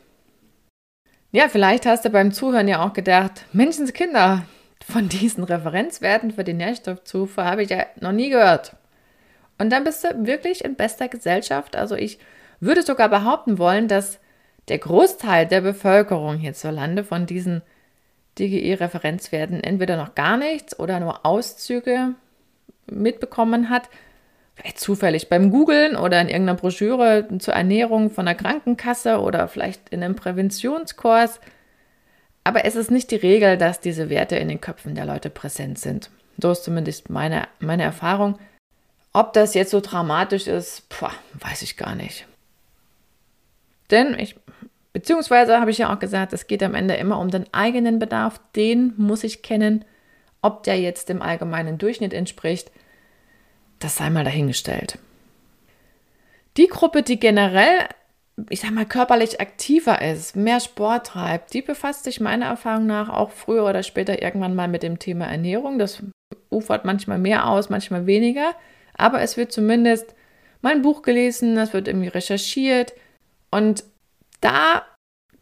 Ja, 1.32 1.48
vielleicht 1.48 1.86
hast 1.86 2.06
du 2.06 2.10
beim 2.10 2.32
Zuhören 2.32 2.68
ja 2.68 2.84
auch 2.84 2.94
gedacht, 2.94 3.46
Menschenskinder, 3.54 4.44
von 4.90 5.10
diesen 5.10 5.44
Referenzwerten 5.44 6.32
für 6.32 6.44
die 6.44 6.54
Nährstoffzufuhr 6.54 7.46
habe 7.46 7.64
ich 7.64 7.70
ja 7.70 7.86
noch 8.00 8.12
nie 8.12 8.30
gehört. 8.30 8.76
Und 9.58 9.72
dann 9.72 9.84
bist 9.84 10.04
du 10.04 10.26
wirklich 10.26 10.64
in 10.64 10.76
bester 10.76 11.10
Gesellschaft. 11.10 11.76
Also 11.76 11.96
ich 11.96 12.18
würde 12.60 12.82
sogar 12.82 13.10
behaupten 13.10 13.58
wollen, 13.58 13.88
dass 13.88 14.20
der 14.68 14.80
Großteil 14.80 15.46
der 15.46 15.62
Bevölkerung 15.62 16.38
hierzulande 16.38 17.04
von 17.04 17.26
diesen 17.26 17.62
DGE-Referenzwerten 18.38 19.62
entweder 19.62 19.98
noch 19.98 20.16
gar 20.16 20.38
nichts 20.38 20.80
oder 20.80 21.00
nur 21.00 21.26
Auszüge 21.26 22.16
mitbekommen 22.88 23.70
hat 23.70 23.90
zufällig 24.76 25.30
beim 25.30 25.52
Googlen 25.52 25.96
oder 25.96 26.20
in 26.22 26.30
irgendeiner 26.30 26.58
Broschüre 26.58 27.28
zur 27.40 27.54
Ernährung 27.54 28.10
von 28.12 28.26
der 28.26 28.36
Krankenkasse 28.36 29.20
oder 29.20 29.48
vielleicht 29.48 29.90
in 29.90 30.04
einem 30.04 30.16
Präventionskurs. 30.16 31.40
Aber 32.44 32.66
es 32.66 32.76
ist 32.76 32.92
nicht 32.92 33.12
die 33.12 33.16
Regel, 33.16 33.58
dass 33.58 33.80
diese 33.80 34.10
Werte 34.10 34.36
in 34.38 34.48
den 34.48 34.62
Köpfen 34.62 34.96
der 34.96 35.06
Leute 35.06 35.30
präsent 35.30 35.80
sind. 35.80 36.10
So 36.42 36.52
ist 36.52 36.64
zumindest 36.64 37.10
meine, 37.10 37.48
meine 37.60 37.84
Erfahrung. 37.84 38.40
Ob 39.14 39.34
das 39.34 39.54
jetzt 39.54 39.72
so 39.72 39.82
dramatisch 39.82 40.48
ist, 40.48 40.84
pf, 40.92 41.04
weiß 41.34 41.62
ich 41.64 41.78
gar 41.78 41.96
nicht. 41.96 42.26
Denn 43.92 44.18
ich, 44.20 44.36
beziehungsweise 44.94 45.60
habe 45.60 45.72
ich 45.72 45.80
ja 45.80 45.94
auch 45.94 46.00
gesagt, 46.00 46.32
es 46.34 46.48
geht 46.48 46.64
am 46.64 46.76
Ende 46.76 46.96
immer 46.96 47.20
um 47.20 47.30
den 47.30 47.52
eigenen 47.54 48.00
Bedarf. 48.00 48.40
Den 48.56 48.94
muss 48.98 49.24
ich 49.24 49.42
kennen, 49.42 49.84
ob 50.42 50.64
der 50.64 50.80
jetzt 50.80 51.10
dem 51.10 51.22
allgemeinen 51.22 51.78
Durchschnitt 51.78 52.14
entspricht 52.14 52.72
das 53.80 53.98
sei 53.98 54.10
mal 54.10 54.24
dahingestellt. 54.24 55.00
Die 56.58 56.68
Gruppe, 56.68 57.04
die 57.04 57.20
generell, 57.20 57.88
ich 58.50 58.62
sag 58.62 58.72
mal, 58.72 58.86
körperlich 58.86 59.40
aktiver 59.40 60.02
ist, 60.02 60.36
mehr 60.36 60.60
Sport 60.60 61.08
treibt, 61.08 61.54
die 61.54 61.62
befasst 61.62 62.04
sich 62.04 62.20
meiner 62.20 62.48
Erfahrung 62.48 62.86
nach 62.86 63.10
auch 63.10 63.32
früher 63.32 63.66
oder 63.66 63.84
später 63.84 64.22
irgendwann 64.22 64.56
mal 64.56 64.68
mit 64.68 64.84
dem 64.84 65.00
Thema 65.00 65.26
Ernährung. 65.26 65.80
Das 65.80 66.04
ufert 66.50 66.86
manchmal 66.86 67.18
mehr 67.18 67.48
aus, 67.48 67.70
manchmal 67.70 68.06
weniger. 68.06 68.56
Aber 68.98 69.22
es 69.22 69.38
wird 69.38 69.52
zumindest 69.52 70.14
mal 70.62 70.74
ein 70.74 70.82
Buch 70.82 71.02
gelesen, 71.02 71.58
es 71.58 71.74
wird 71.74 71.88
irgendwie 71.88 72.10
recherchiert. 72.10 72.94
Und 73.52 73.84
da 74.42 74.84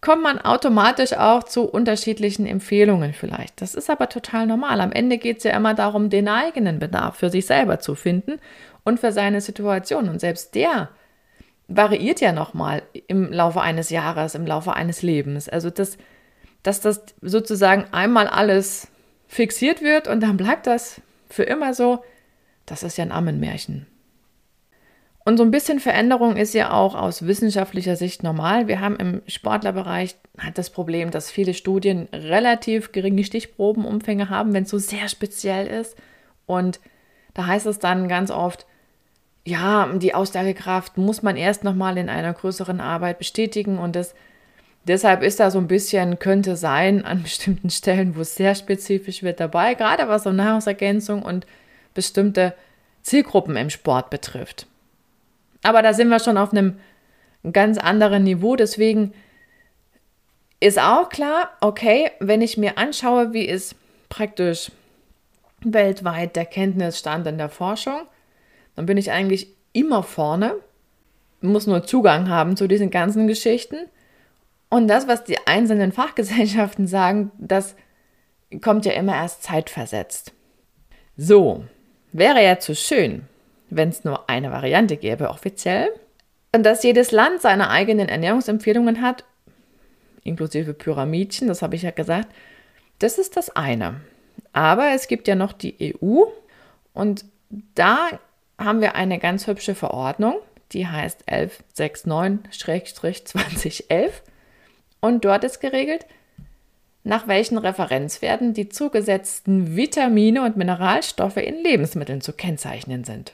kommt 0.01 0.23
man 0.23 0.39
automatisch 0.39 1.13
auch 1.13 1.43
zu 1.43 1.63
unterschiedlichen 1.63 2.45
Empfehlungen 2.45 3.13
vielleicht. 3.13 3.61
Das 3.61 3.75
ist 3.75 3.89
aber 3.89 4.09
total 4.09 4.45
normal. 4.45 4.81
Am 4.81 4.91
Ende 4.91 5.17
geht 5.17 5.39
es 5.39 5.43
ja 5.43 5.55
immer 5.55 5.73
darum, 5.73 6.09
den 6.09 6.27
eigenen 6.27 6.79
Bedarf 6.79 7.17
für 7.17 7.29
sich 7.29 7.45
selber 7.45 7.79
zu 7.79 7.95
finden 7.95 8.39
und 8.83 8.99
für 8.99 9.11
seine 9.11 9.41
Situation. 9.41 10.09
Und 10.09 10.19
selbst 10.19 10.55
der 10.55 10.89
variiert 11.67 12.21
ja 12.21 12.31
nochmal 12.31 12.83
im 13.07 13.31
Laufe 13.31 13.61
eines 13.61 13.89
Jahres, 13.89 14.35
im 14.35 14.45
Laufe 14.45 14.73
eines 14.73 15.01
Lebens. 15.01 15.49
Also 15.49 15.69
das, 15.69 15.97
dass 16.63 16.79
das 16.79 17.03
sozusagen 17.21 17.85
einmal 17.91 18.27
alles 18.27 18.87
fixiert 19.27 19.81
wird 19.81 20.07
und 20.07 20.21
dann 20.21 20.37
bleibt 20.37 20.67
das 20.67 21.01
für 21.29 21.43
immer 21.43 21.73
so, 21.73 22.03
das 22.65 22.83
ist 22.83 22.97
ja 22.97 23.03
ein 23.03 23.11
Ammenmärchen. 23.11 23.87
Und 25.27 25.35
so 25.35 25.43
ein 25.43 25.51
bisschen 25.51 25.81
Veränderung 25.81 26.37
ist 26.37 26.53
ja 26.53 26.71
auch 26.71 26.95
aus 26.95 27.27
wissenschaftlicher 27.27 27.97
Sicht 27.97 28.23
normal. 28.23 28.69
Wir 28.69 28.79
haben 28.79 28.95
im 28.95 29.21
Sportlerbereich 29.27 30.15
halt 30.39 30.57
das 30.57 30.69
Problem, 30.69 31.11
dass 31.11 31.29
viele 31.29 31.53
Studien 31.53 32.07
relativ 32.13 32.93
geringe 32.93 33.25
Stichprobenumfänge 33.25 34.29
haben, 34.29 34.53
wenn 34.53 34.63
es 34.63 34.69
so 34.69 34.77
sehr 34.77 35.09
speziell 35.09 35.67
ist. 35.67 35.97
Und 36.45 36.79
da 37.33 37.45
heißt 37.45 37.65
es 37.65 37.77
dann 37.77 38.07
ganz 38.07 38.31
oft, 38.31 38.65
ja, 39.43 39.91
die 39.97 40.15
Aussagekraft 40.15 40.97
muss 40.97 41.23
man 41.23 41.35
erst 41.35 41.65
nochmal 41.65 41.97
in 41.97 42.07
einer 42.07 42.31
größeren 42.31 42.79
Arbeit 42.79 43.19
bestätigen 43.19 43.79
und 43.79 43.97
das, 43.97 44.15
deshalb 44.85 45.23
ist 45.23 45.41
da 45.41 45.51
so 45.51 45.57
ein 45.59 45.67
bisschen, 45.67 46.19
könnte 46.19 46.55
sein, 46.55 47.03
an 47.03 47.23
bestimmten 47.23 47.69
Stellen, 47.69 48.15
wo 48.15 48.21
es 48.21 48.35
sehr 48.35 48.55
spezifisch 48.55 49.23
wird 49.23 49.41
dabei, 49.41 49.73
gerade 49.73 50.07
was 50.07 50.23
so 50.23 50.31
Nahrungsergänzung 50.31 51.21
und 51.21 51.45
bestimmte 51.93 52.53
Zielgruppen 53.01 53.57
im 53.57 53.69
Sport 53.69 54.09
betrifft. 54.09 54.67
Aber 55.67 55.81
da 55.81 55.93
sind 55.93 56.07
wir 56.07 56.19
schon 56.19 56.37
auf 56.37 56.53
einem 56.53 56.79
ganz 57.51 57.77
anderen 57.77 58.23
Niveau. 58.23 58.55
Deswegen 58.55 59.13
ist 60.61 60.79
auch 60.79 61.09
klar, 61.09 61.49
okay, 61.59 62.09
wenn 62.21 62.41
ich 62.41 62.57
mir 62.57 62.77
anschaue, 62.77 63.33
wie 63.33 63.43
ist 63.43 63.75
praktisch 64.07 64.71
weltweit 65.59 66.37
der 66.37 66.45
Kenntnisstand 66.45 67.27
in 67.27 67.37
der 67.37 67.49
Forschung, 67.49 67.99
dann 68.77 68.85
bin 68.85 68.95
ich 68.95 69.11
eigentlich 69.11 69.49
immer 69.73 70.03
vorne, 70.03 70.55
muss 71.41 71.67
nur 71.67 71.83
Zugang 71.83 72.29
haben 72.29 72.55
zu 72.55 72.69
diesen 72.69 72.89
ganzen 72.89 73.27
Geschichten. 73.27 73.89
Und 74.69 74.87
das, 74.87 75.09
was 75.09 75.25
die 75.25 75.47
einzelnen 75.47 75.91
Fachgesellschaften 76.01 76.87
sagen, 76.87 77.29
das 77.39 77.75
kommt 78.61 78.85
ja 78.85 78.93
immer 78.93 79.15
erst 79.17 79.43
zeitversetzt. 79.43 80.31
So, 81.17 81.65
wäre 82.13 82.41
ja 82.41 82.57
zu 82.57 82.73
schön, 82.73 83.27
wenn 83.69 83.89
es 83.89 84.03
nur 84.03 84.29
eine 84.29 84.51
Variante 84.51 84.97
gäbe 84.97 85.29
offiziell. 85.29 85.89
Und 86.53 86.63
dass 86.63 86.83
jedes 86.83 87.11
Land 87.11 87.41
seine 87.41 87.69
eigenen 87.69 88.09
Ernährungsempfehlungen 88.09 89.01
hat, 89.01 89.23
inklusive 90.23 90.73
Pyramidchen, 90.73 91.47
das 91.47 91.61
habe 91.61 91.75
ich 91.75 91.83
ja 91.83 91.91
gesagt, 91.91 92.27
das 92.99 93.17
ist 93.17 93.37
das 93.37 93.55
eine. 93.55 94.01
Aber 94.53 94.91
es 94.93 95.07
gibt 95.07 95.27
ja 95.27 95.35
noch 95.35 95.53
die 95.53 95.95
EU 96.01 96.23
und 96.93 97.25
da 97.75 98.09
haben 98.57 98.81
wir 98.81 98.95
eine 98.95 99.19
ganz 99.19 99.47
hübsche 99.47 99.75
Verordnung, 99.75 100.35
die 100.71 100.87
heißt 100.87 101.29
1169-2011 101.29 104.09
und 104.99 105.25
dort 105.25 105.43
ist 105.43 105.59
geregelt, 105.59 106.05
nach 107.03 107.27
welchen 107.27 107.57
Referenzwerten 107.57 108.53
die 108.53 108.67
zugesetzten 108.67 109.75
Vitamine 109.75 110.43
und 110.43 110.57
Mineralstoffe 110.57 111.37
in 111.37 111.63
Lebensmitteln 111.63 112.21
zu 112.21 112.33
kennzeichnen 112.33 113.05
sind. 113.05 113.33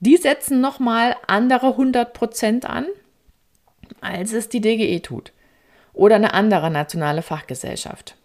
Die 0.00 0.16
setzen 0.16 0.60
nochmal 0.60 1.16
andere 1.26 1.68
100% 1.68 2.66
an, 2.66 2.86
als 4.00 4.32
es 4.32 4.48
die 4.48 4.60
DGE 4.60 5.00
tut. 5.00 5.32
Oder 5.92 6.16
eine 6.16 6.34
andere 6.34 6.70
nationale 6.70 7.22
Fachgesellschaft. 7.22 8.16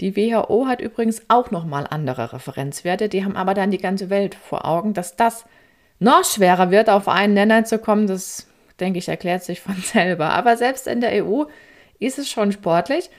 Die 0.00 0.14
WHO 0.14 0.66
hat 0.66 0.80
übrigens 0.80 1.22
auch 1.28 1.50
nochmal 1.50 1.86
andere 1.88 2.32
Referenzwerte, 2.32 3.08
die 3.08 3.24
haben 3.24 3.36
aber 3.36 3.54
dann 3.54 3.70
die 3.70 3.78
ganze 3.78 4.10
Welt 4.10 4.34
vor 4.34 4.66
Augen, 4.66 4.92
dass 4.92 5.16
das 5.16 5.46
noch 5.98 6.24
schwerer 6.24 6.70
wird, 6.70 6.90
auf 6.90 7.08
einen 7.08 7.34
Nenner 7.34 7.64
zu 7.64 7.78
kommen. 7.78 8.06
Das, 8.06 8.46
denke 8.78 8.98
ich, 8.98 9.08
erklärt 9.08 9.42
sich 9.42 9.60
von 9.60 9.76
selber. 9.82 10.30
Aber 10.30 10.56
selbst 10.56 10.86
in 10.86 11.00
der 11.00 11.24
EU 11.24 11.44
ist 11.98 12.18
es 12.18 12.30
schon 12.30 12.52
sportlich. 12.52 13.10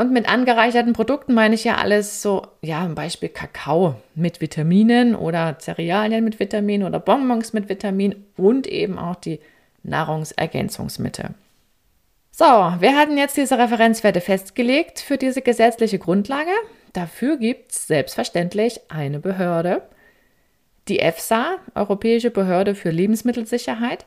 Und 0.00 0.12
mit 0.12 0.28
angereicherten 0.28 0.92
Produkten 0.92 1.34
meine 1.34 1.56
ich 1.56 1.64
ja 1.64 1.76
alles 1.76 2.22
so, 2.22 2.46
ja, 2.62 2.84
ein 2.84 2.94
Beispiel 2.94 3.28
Kakao 3.28 3.96
mit 4.14 4.40
Vitaminen 4.40 5.16
oder 5.16 5.58
Cerealien 5.60 6.22
mit 6.22 6.38
Vitaminen 6.38 6.86
oder 6.86 7.00
Bonbons 7.00 7.52
mit 7.52 7.68
Vitamin 7.68 8.14
und 8.36 8.68
eben 8.68 8.96
auch 8.96 9.16
die 9.16 9.40
Nahrungsergänzungsmittel. 9.82 11.30
So, 12.30 12.44
wir 12.44 12.96
hatten 12.96 13.18
jetzt 13.18 13.36
diese 13.36 13.58
Referenzwerte 13.58 14.20
festgelegt 14.20 15.00
für 15.00 15.16
diese 15.16 15.42
gesetzliche 15.42 15.98
Grundlage. 15.98 16.52
Dafür 16.92 17.36
gibt 17.36 17.72
es 17.72 17.88
selbstverständlich 17.88 18.80
eine 18.88 19.18
Behörde, 19.18 19.82
die 20.86 21.00
EFSA, 21.00 21.56
Europäische 21.74 22.30
Behörde 22.30 22.76
für 22.76 22.90
Lebensmittelsicherheit. 22.90 24.06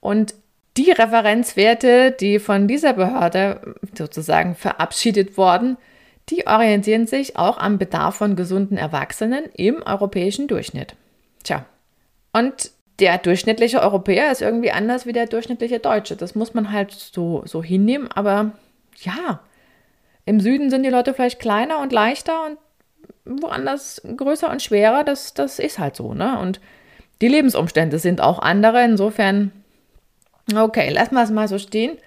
Und 0.00 0.34
die 0.76 0.90
Referenzwerte, 0.90 2.12
die 2.12 2.38
von 2.38 2.66
dieser 2.66 2.94
Behörde 2.94 3.76
sozusagen 3.96 4.54
verabschiedet 4.54 5.36
wurden, 5.36 5.76
die 6.28 6.46
orientieren 6.46 7.06
sich 7.06 7.36
auch 7.36 7.58
am 7.58 7.78
Bedarf 7.78 8.16
von 8.16 8.36
gesunden 8.36 8.78
Erwachsenen 8.78 9.44
im 9.54 9.82
europäischen 9.82 10.48
Durchschnitt. 10.48 10.94
Tja, 11.42 11.66
und 12.32 12.70
der 12.98 13.18
durchschnittliche 13.18 13.80
Europäer 13.80 14.30
ist 14.30 14.42
irgendwie 14.42 14.70
anders 14.70 15.06
wie 15.06 15.12
der 15.12 15.26
durchschnittliche 15.26 15.80
Deutsche. 15.80 16.16
Das 16.16 16.34
muss 16.34 16.54
man 16.54 16.72
halt 16.72 16.92
so, 16.92 17.42
so 17.46 17.62
hinnehmen. 17.62 18.10
Aber 18.12 18.52
ja, 19.00 19.40
im 20.24 20.40
Süden 20.40 20.70
sind 20.70 20.84
die 20.84 20.90
Leute 20.90 21.14
vielleicht 21.14 21.40
kleiner 21.40 21.80
und 21.80 21.92
leichter 21.92 22.46
und 22.46 23.42
woanders 23.42 24.02
größer 24.16 24.50
und 24.50 24.62
schwerer. 24.62 25.04
Das, 25.04 25.34
das 25.34 25.58
ist 25.58 25.78
halt 25.78 25.96
so. 25.96 26.14
Ne? 26.14 26.38
Und 26.38 26.60
die 27.20 27.28
Lebensumstände 27.28 27.98
sind 27.98 28.20
auch 28.20 28.38
andere. 28.38 28.84
Insofern 28.84 29.50
Okay, 30.56 30.90
lassen 30.90 31.14
wir 31.14 31.22
es 31.22 31.30
mal 31.30 31.48
so 31.48 31.58
stehen. 31.58 31.98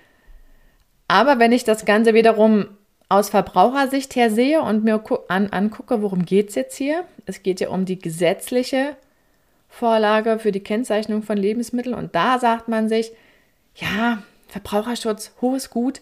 Aber 1.08 1.40
wenn 1.40 1.52
ich 1.52 1.64
das 1.64 1.86
Ganze 1.86 2.14
wiederum 2.14 2.68
aus 3.10 3.30
Verbrauchersicht 3.30 4.16
her 4.16 4.32
sehe 4.32 4.62
und 4.62 4.84
mir 4.84 5.02
an, 5.28 5.50
angucke, 5.50 6.02
worum 6.02 6.26
geht 6.26 6.50
es 6.50 6.56
jetzt 6.56 6.76
hier? 6.76 7.04
Es 7.26 7.44
geht 7.44 7.60
ja 7.60 7.70
um 7.70 7.86
die 7.86 8.00
gesetzliche 8.00 8.96
Vorlage 9.70 10.40
für 10.40 10.52
die 10.52 10.64
Kennzeichnung 10.64 11.22
von 11.22 11.38
Lebensmitteln. 11.38 11.96
Und 11.96 12.16
da 12.16 12.40
sagt 12.40 12.68
man 12.68 12.90
sich, 12.90 13.12
ja, 13.76 14.24
Verbraucherschutz, 14.48 15.34
hohes 15.42 15.70
Gut. 15.70 16.02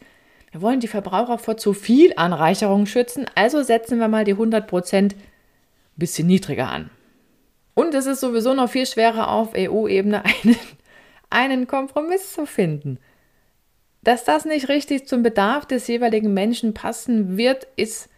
Wir 0.52 0.62
wollen 0.62 0.80
die 0.80 0.88
Verbraucher 0.88 1.40
vor 1.40 1.58
zu 1.58 1.74
viel 1.74 2.14
Anreicherung 2.16 2.86
schützen, 2.86 3.26
also 3.34 3.64
setzen 3.64 4.00
wir 4.00 4.08
mal 4.08 4.24
die 4.24 4.34
100 4.34 4.68
Prozent 4.68 5.16
ein 5.16 5.20
bisschen 5.96 6.28
niedriger 6.28 6.70
an. 6.70 6.92
Und 7.74 7.96
es 7.96 8.06
ist 8.06 8.20
sowieso 8.20 8.54
noch 8.54 8.70
viel 8.70 8.86
schwerer 8.86 9.30
auf 9.30 9.54
EU-Ebene 9.58 10.24
einen 10.44 10.56
einen 11.34 11.68
Kompromiss 11.68 12.34
zu 12.34 12.46
finden. 12.46 13.00
Dass 14.04 14.24
das 14.24 14.46
nicht 14.46 14.70
richtig 14.70 15.08
zum 15.08 15.24
Bedarf 15.24 15.66
des 15.66 15.88
jeweiligen 15.88 16.34
Menschen 16.34 16.74
passen 16.74 17.38
wird, 17.38 17.68
ist 17.76 18.10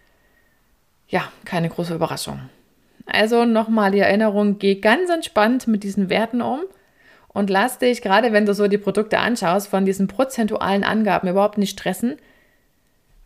ja 1.07 1.31
keine 1.45 1.69
große 1.69 1.93
Überraschung. 1.93 2.39
Also 3.05 3.45
nochmal 3.45 3.91
die 3.91 3.99
Erinnerung, 3.99 4.57
geh 4.57 4.75
ganz 4.75 5.09
entspannt 5.09 5.67
mit 5.67 5.83
diesen 5.83 6.09
Werten 6.09 6.41
um 6.41 6.61
und 7.27 7.49
lass 7.49 7.77
dich, 7.77 8.01
gerade 8.01 8.33
wenn 8.33 8.47
du 8.47 8.53
so 8.55 8.67
die 8.67 8.79
Produkte 8.79 9.19
anschaust, 9.19 9.67
von 9.67 9.85
diesen 9.85 10.07
prozentualen 10.07 10.83
Angaben 10.83 11.27
überhaupt 11.27 11.59
nicht 11.59 11.79
stressen. 11.79 12.15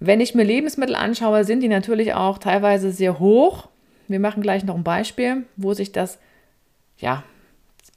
Wenn 0.01 0.19
ich 0.19 0.35
mir 0.35 0.43
Lebensmittel 0.43 0.95
anschaue, 0.95 1.45
sind 1.45 1.61
die 1.61 1.67
natürlich 1.69 2.13
auch 2.13 2.37
teilweise 2.37 2.91
sehr 2.91 3.19
hoch. 3.19 3.69
Wir 4.07 4.19
machen 4.19 4.41
gleich 4.41 4.65
noch 4.65 4.75
ein 4.75 4.83
Beispiel, 4.83 5.45
wo 5.55 5.73
sich 5.73 5.93
das 5.93 6.19
ja 6.97 7.23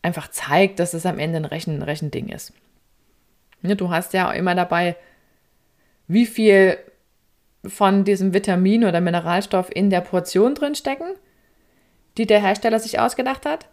einfach 0.03 0.29
zeigt, 0.29 0.79
dass 0.79 0.95
es 0.95 1.07
am 1.07 1.19
Ende 1.19 1.39
ein 1.39 1.45
Rechen, 1.45 1.83
Rechending 1.83 2.29
ist. 2.29 2.53
Du 3.63 3.91
hast 3.91 4.13
ja 4.13 4.31
immer 4.33 4.55
dabei, 4.55 4.97
wie 6.09 6.27
viel 6.27 6.77
von 7.65 8.05
diesem 8.05 8.35
Vitamin 8.35 8.85
oder 8.85 9.01
Mineralstoff 9.01 9.75
in 9.75 9.89
der 9.89 10.01
Portion 10.01 10.55
drin 10.55 10.75
stecken, 10.75 11.15
die 12.19 12.27
der 12.27 12.41
Hersteller 12.41 12.81
sich 12.81 12.99
ausgedacht 12.99 13.47
hat. 13.47 13.69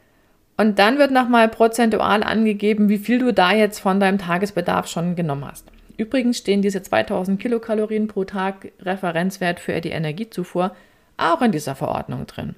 Und 0.58 0.78
dann 0.78 1.00
wird 1.00 1.12
nochmal 1.12 1.48
prozentual 1.48 2.22
angegeben, 2.22 2.90
wie 2.90 2.98
viel 2.98 3.20
du 3.20 3.34
da 3.34 3.52
jetzt 3.52 3.80
von 3.80 4.00
deinem 4.00 4.18
Tagesbedarf 4.18 4.88
schon 4.88 5.16
genommen 5.16 5.46
hast. 5.46 5.66
Übrigens 5.98 6.38
stehen 6.38 6.62
diese 6.62 6.82
2000 6.82 7.42
Kilokalorien 7.42 8.08
pro 8.08 8.26
Tag 8.26 8.72
Referenzwert 8.80 9.60
für 9.60 9.82
die 9.82 9.90
Energiezufuhr 9.90 10.76
auch 11.18 11.42
in 11.42 11.52
dieser 11.52 11.76
Verordnung 11.76 12.28
drin. 12.28 12.56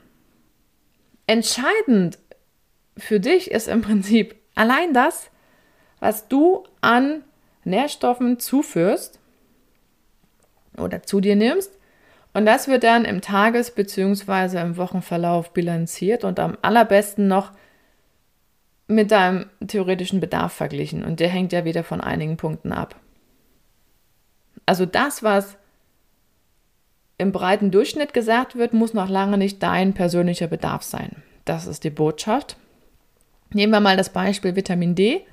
Entscheidend 1.27 2.19
für 3.01 3.19
dich 3.19 3.51
ist 3.51 3.67
im 3.67 3.81
Prinzip 3.81 4.35
allein 4.55 4.93
das, 4.93 5.29
was 5.99 6.27
du 6.27 6.63
an 6.81 7.23
Nährstoffen 7.63 8.39
zuführst 8.39 9.19
oder 10.77 11.03
zu 11.03 11.19
dir 11.19 11.35
nimmst. 11.35 11.77
Und 12.33 12.45
das 12.45 12.67
wird 12.67 12.83
dann 12.83 13.05
im 13.05 13.21
Tages- 13.21 13.71
bzw. 13.71 14.61
im 14.61 14.77
Wochenverlauf 14.77 15.51
bilanziert 15.51 16.23
und 16.23 16.39
am 16.39 16.57
allerbesten 16.61 17.27
noch 17.27 17.51
mit 18.87 19.11
deinem 19.11 19.49
theoretischen 19.65 20.19
Bedarf 20.19 20.53
verglichen. 20.53 21.03
Und 21.03 21.19
der 21.19 21.29
hängt 21.29 21.51
ja 21.51 21.65
wieder 21.65 21.83
von 21.83 22.01
einigen 22.01 22.37
Punkten 22.37 22.71
ab. 22.71 22.95
Also 24.65 24.85
das, 24.85 25.23
was 25.23 25.57
im 27.17 27.31
breiten 27.31 27.71
Durchschnitt 27.71 28.13
gesagt 28.13 28.55
wird, 28.55 28.73
muss 28.73 28.93
noch 28.93 29.09
lange 29.09 29.37
nicht 29.37 29.61
dein 29.61 29.93
persönlicher 29.93 30.47
Bedarf 30.47 30.83
sein. 30.83 31.23
Das 31.45 31.67
ist 31.67 31.83
die 31.83 31.89
Botschaft. 31.89 32.57
Nehmen 33.53 33.73
wir 33.73 33.79
mal 33.79 33.97
das 33.97 34.09
Beispiel 34.09 34.55
Vitamin 34.55 34.95
D. 34.95 35.25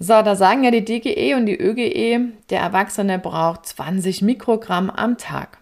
So, 0.00 0.20
da 0.22 0.34
sagen 0.34 0.64
ja 0.64 0.70
die 0.70 0.84
DGE 0.84 1.34
und 1.36 1.46
die 1.46 1.58
ÖGE, 1.58 2.32
der 2.50 2.60
Erwachsene 2.60 3.18
braucht 3.18 3.66
20 3.66 4.22
Mikrogramm 4.22 4.90
am 4.90 5.16
Tag. 5.16 5.58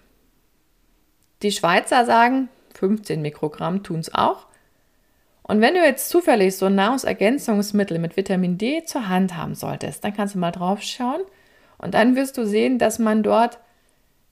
Die 1.42 1.52
Schweizer 1.52 2.06
sagen, 2.06 2.48
15 2.74 3.20
Mikrogramm 3.20 3.82
tun 3.82 4.00
es 4.00 4.14
auch. 4.14 4.46
Und 5.42 5.60
wenn 5.60 5.74
du 5.74 5.80
jetzt 5.80 6.08
zufällig 6.08 6.56
so 6.56 6.66
ein 6.66 6.76
Nahrungsergänzungsmittel 6.76 7.98
mit 7.98 8.16
Vitamin 8.16 8.56
D 8.56 8.84
zur 8.84 9.08
Hand 9.08 9.36
haben 9.36 9.54
solltest, 9.54 10.02
dann 10.02 10.14
kannst 10.14 10.34
du 10.34 10.38
mal 10.38 10.52
drauf 10.52 10.80
schauen 10.82 11.20
und 11.78 11.94
dann 11.94 12.16
wirst 12.16 12.38
du 12.38 12.46
sehen, 12.46 12.78
dass 12.78 12.98
man 12.98 13.22
dort 13.22 13.58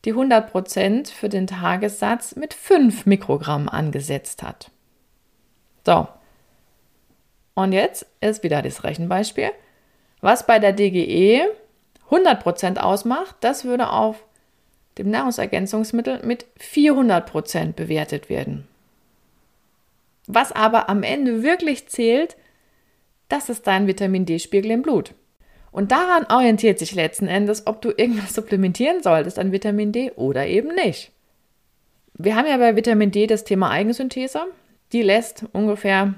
die 0.07 0.14
100% 0.14 1.12
für 1.12 1.29
den 1.29 1.46
Tagessatz 1.46 2.37
mit 2.37 2.55
5 2.55 3.05
Mikrogramm 3.05 3.68
angesetzt 3.68 4.42
hat. 4.42 4.70
So, 5.85 6.09
und 7.61 7.73
jetzt 7.73 8.07
ist 8.20 8.42
wieder 8.42 8.62
das 8.62 8.85
Rechenbeispiel. 8.85 9.51
Was 10.20 10.46
bei 10.46 10.59
der 10.59 10.73
DGE 10.73 11.49
100% 12.11 12.79
ausmacht, 12.79 13.37
das 13.40 13.64
würde 13.64 13.90
auf 13.90 14.25
dem 14.99 15.11
Nahrungsergänzungsmittel 15.11 16.20
mit 16.25 16.46
400% 16.59 17.73
bewertet 17.73 18.29
werden. 18.29 18.66
Was 20.27 20.53
aber 20.53 20.88
am 20.88 21.03
Ende 21.03 21.42
wirklich 21.42 21.88
zählt, 21.88 22.37
das 23.29 23.49
ist 23.49 23.66
dein 23.66 23.87
Vitamin 23.87 24.27
D-Spiegel 24.27 24.70
im 24.70 24.83
Blut. 24.83 25.14
Und 25.73 25.92
daran 25.92 26.27
orientiert 26.27 26.79
sich 26.79 26.94
letzten 26.94 27.29
Endes, 27.29 27.66
ob 27.66 27.81
du 27.81 27.90
irgendwas 27.90 28.35
supplementieren 28.35 29.03
solltest 29.03 29.38
an 29.38 29.53
Vitamin 29.53 29.92
D 29.92 30.11
oder 30.12 30.46
eben 30.46 30.75
nicht. 30.75 31.12
Wir 32.14 32.37
haben 32.37 32.49
ja 32.49 32.59
bei 32.59 32.77
Vitamin 32.77 33.12
D 33.12 33.27
das 33.27 33.44
Thema 33.44 33.70
Eigensynthese. 33.70 34.42
Die 34.92 35.03
lässt 35.03 35.44
ungefähr 35.53 36.14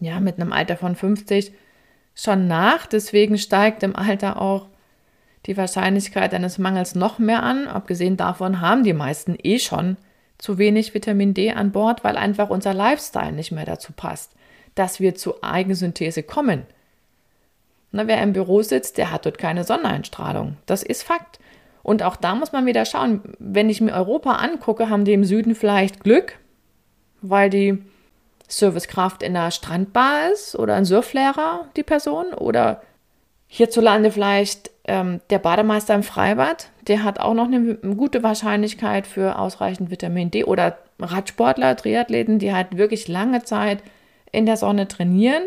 ja, 0.00 0.20
mit 0.20 0.40
einem 0.40 0.52
Alter 0.52 0.76
von 0.76 0.94
50 0.94 1.52
schon 2.14 2.46
nach. 2.48 2.86
Deswegen 2.86 3.38
steigt 3.38 3.82
im 3.82 3.96
Alter 3.96 4.40
auch 4.40 4.66
die 5.46 5.56
Wahrscheinlichkeit 5.56 6.34
eines 6.34 6.58
Mangels 6.58 6.94
noch 6.94 7.18
mehr 7.18 7.42
an. 7.42 7.68
Abgesehen 7.68 8.16
davon 8.16 8.60
haben 8.60 8.84
die 8.84 8.92
meisten 8.92 9.36
eh 9.42 9.58
schon 9.58 9.96
zu 10.36 10.58
wenig 10.58 10.94
Vitamin 10.94 11.34
D 11.34 11.52
an 11.52 11.72
Bord, 11.72 12.04
weil 12.04 12.16
einfach 12.16 12.50
unser 12.50 12.74
Lifestyle 12.74 13.32
nicht 13.32 13.52
mehr 13.52 13.64
dazu 13.64 13.92
passt, 13.92 14.32
dass 14.74 15.00
wir 15.00 15.14
zu 15.14 15.42
Eigensynthese 15.42 16.22
kommen. 16.22 16.64
Na, 17.90 18.06
wer 18.06 18.22
im 18.22 18.34
Büro 18.34 18.62
sitzt, 18.62 18.98
der 18.98 19.10
hat 19.10 19.26
dort 19.26 19.38
keine 19.38 19.64
Sonneneinstrahlung. 19.64 20.56
Das 20.66 20.82
ist 20.82 21.02
Fakt. 21.02 21.40
Und 21.82 22.02
auch 22.02 22.16
da 22.16 22.34
muss 22.34 22.52
man 22.52 22.66
wieder 22.66 22.84
schauen, 22.84 23.22
wenn 23.38 23.70
ich 23.70 23.80
mir 23.80 23.92
Europa 23.92 24.32
angucke, 24.32 24.90
haben 24.90 25.04
die 25.04 25.14
im 25.14 25.24
Süden 25.24 25.54
vielleicht 25.54 26.04
Glück, 26.04 26.38
weil 27.22 27.48
die 27.48 27.82
Servicekraft 28.48 29.22
in 29.22 29.34
der 29.34 29.50
Strandbar 29.50 30.32
ist 30.32 30.56
oder 30.56 30.74
ein 30.74 30.84
Surflehrer, 30.84 31.66
die 31.76 31.82
Person, 31.82 32.32
oder 32.34 32.82
hierzulande 33.46 34.10
vielleicht 34.10 34.70
ähm, 34.84 35.20
der 35.30 35.38
Bademeister 35.38 35.94
im 35.94 36.02
Freibad, 36.02 36.70
der 36.86 37.04
hat 37.04 37.20
auch 37.20 37.34
noch 37.34 37.46
eine, 37.46 37.78
eine 37.82 37.96
gute 37.96 38.22
Wahrscheinlichkeit 38.22 39.06
für 39.06 39.38
ausreichend 39.38 39.90
Vitamin 39.90 40.30
D 40.30 40.44
oder 40.44 40.78
Radsportler, 40.98 41.76
Triathleten, 41.76 42.38
die 42.38 42.52
halt 42.52 42.76
wirklich 42.76 43.06
lange 43.08 43.42
Zeit 43.44 43.82
in 44.32 44.46
der 44.46 44.56
Sonne 44.56 44.88
trainieren. 44.88 45.44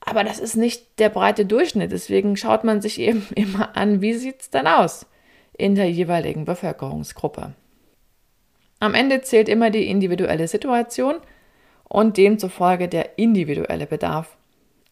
Aber 0.00 0.24
das 0.24 0.38
ist 0.38 0.56
nicht 0.56 0.98
der 0.98 1.08
breite 1.08 1.46
Durchschnitt. 1.46 1.92
Deswegen 1.92 2.36
schaut 2.36 2.64
man 2.64 2.80
sich 2.80 3.00
eben 3.00 3.26
immer 3.34 3.76
an, 3.76 4.00
wie 4.00 4.14
sieht 4.14 4.42
es 4.42 4.50
denn 4.50 4.66
aus 4.66 5.06
in 5.56 5.74
der 5.74 5.90
jeweiligen 5.90 6.44
Bevölkerungsgruppe. 6.44 7.52
Am 8.78 8.94
Ende 8.94 9.20
zählt 9.20 9.48
immer 9.48 9.70
die 9.70 9.88
individuelle 9.88 10.48
Situation 10.48 11.16
und 11.90 12.16
demzufolge 12.16 12.88
der 12.88 13.18
individuelle 13.18 13.84
Bedarf 13.84 14.36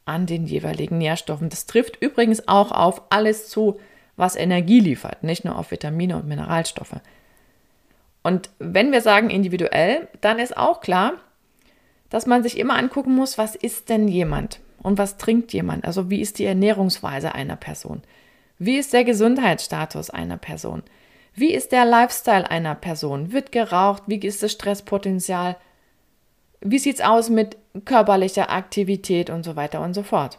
an 0.05 0.27
den 0.27 0.47
jeweiligen 0.47 0.99
Nährstoffen. 0.99 1.49
Das 1.49 1.67
trifft 1.67 2.03
übrigens 2.03 2.49
auch 2.49 2.73
auf 2.73 3.03
alles 3.09 3.49
zu, 3.49 3.79
was 4.17 4.35
Energie 4.35 4.81
liefert, 4.81 5.23
nicht 5.23 5.45
nur 5.45 5.57
auf 5.57 5.71
Vitamine 5.71 6.17
und 6.17 6.27
Mineralstoffe. 6.27 6.97
Und 8.25 8.51
wenn 8.59 8.91
wir 8.91 9.01
sagen 9.01 9.31
individuell, 9.31 10.09
dann 10.21 10.41
ist 10.41 10.57
auch 10.57 10.81
klar, 10.81 11.13
dass 12.11 12.27
man 12.27 12.43
sich 12.43 12.59
immer 12.59 12.77
angucken 12.77 13.15
muss, 13.15 13.39
was 13.39 13.55
ist 13.55 13.91
denn 13.91 14.09
jemand 14.09 14.59
und 14.83 14.99
was 14.99 15.19
trinkt 15.19 15.53
jemand? 15.53 15.85
Also 15.85 16.11
wie 16.11 16.21
ist 16.21 16.41
die 16.41 16.47
Ernährungsweise 16.47 17.33
einer 17.35 17.57
Person? 17.57 18.03
Wie 18.59 18.77
ist 18.77 18.93
der 18.93 19.05
Gesundheitsstatus 19.05 20.11
einer 20.11 20.37
Person? 20.37 20.83
Wie 21.35 21.55
ist 21.55 21.71
der 21.71 21.85
Lifestyle 21.85 22.51
einer 22.51 22.75
Person? 22.75 23.33
Wird 23.33 23.53
geraucht? 23.53 24.03
Wie 24.07 24.19
ist 24.19 24.43
das 24.43 24.51
Stresspotenzial? 24.51 25.57
Wie 26.61 26.79
sieht 26.79 26.97
es 26.97 27.05
aus 27.05 27.31
mit 27.31 27.57
körperlicher 27.85 28.51
Aktivität 28.51 29.31
und 29.31 29.45
so 29.45 29.57
weiter 29.57 29.81
und 29.81 29.95
so 29.95 30.03
fort? 30.03 30.39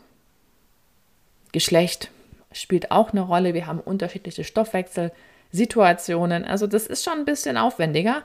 Geschlecht 1.51 2.11
spielt 2.51 2.91
auch 2.91 3.11
eine 3.11 3.21
Rolle. 3.21 3.53
Wir 3.53 3.67
haben 3.67 3.79
unterschiedliche 3.79 4.43
Stoffwechselsituationen. 4.43 6.45
Also 6.45 6.67
das 6.67 6.87
ist 6.87 7.03
schon 7.03 7.19
ein 7.19 7.25
bisschen 7.25 7.57
aufwendiger. 7.57 8.23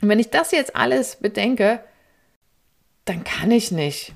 Und 0.00 0.08
wenn 0.08 0.18
ich 0.18 0.30
das 0.30 0.50
jetzt 0.50 0.76
alles 0.76 1.16
bedenke, 1.16 1.80
dann 3.04 3.24
kann 3.24 3.50
ich 3.50 3.70
nicht 3.70 4.12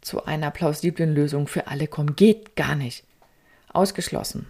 zu 0.00 0.24
einer 0.24 0.50
plausiblen 0.50 1.14
Lösung 1.14 1.46
für 1.46 1.66
alle 1.66 1.86
kommen. 1.86 2.16
Geht 2.16 2.56
gar 2.56 2.74
nicht. 2.74 3.04
Ausgeschlossen. 3.72 4.46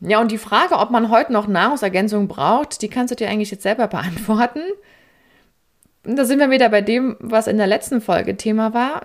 Ja, 0.00 0.20
und 0.20 0.30
die 0.30 0.38
Frage, 0.38 0.76
ob 0.76 0.90
man 0.90 1.10
heute 1.10 1.32
noch 1.32 1.46
Nahrungsergänzung 1.46 2.28
braucht, 2.28 2.82
die 2.82 2.88
kannst 2.88 3.12
du 3.12 3.16
dir 3.16 3.28
eigentlich 3.28 3.50
jetzt 3.50 3.62
selber 3.62 3.88
beantworten. 3.88 4.60
Da 6.08 6.24
sind 6.24 6.38
wir 6.38 6.50
wieder 6.50 6.68
bei 6.68 6.82
dem, 6.82 7.16
was 7.18 7.48
in 7.48 7.56
der 7.56 7.66
letzten 7.66 8.00
Folge 8.00 8.36
Thema 8.36 8.72
war. 8.72 9.02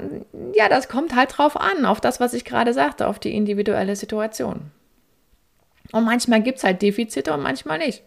Ja, 0.53 0.69
das 0.69 0.87
kommt 0.87 1.15
halt 1.15 1.35
drauf 1.35 1.57
an, 1.59 1.85
auf 1.85 1.99
das, 1.99 2.19
was 2.19 2.33
ich 2.33 2.45
gerade 2.45 2.73
sagte, 2.73 3.07
auf 3.07 3.17
die 3.17 3.35
individuelle 3.35 3.95
Situation. 3.95 4.69
Und 5.91 6.05
manchmal 6.05 6.43
gibt 6.43 6.59
es 6.59 6.63
halt 6.63 6.81
Defizite 6.81 7.33
und 7.33 7.41
manchmal 7.41 7.79
nicht. 7.79 8.03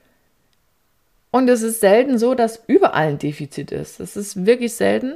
Und 1.32 1.48
es 1.48 1.62
ist 1.62 1.80
selten 1.80 2.18
so, 2.18 2.36
dass 2.36 2.62
überall 2.68 3.08
ein 3.08 3.18
Defizit 3.18 3.72
ist. 3.72 3.98
Es 3.98 4.16
ist 4.16 4.46
wirklich 4.46 4.74
selten. 4.74 5.14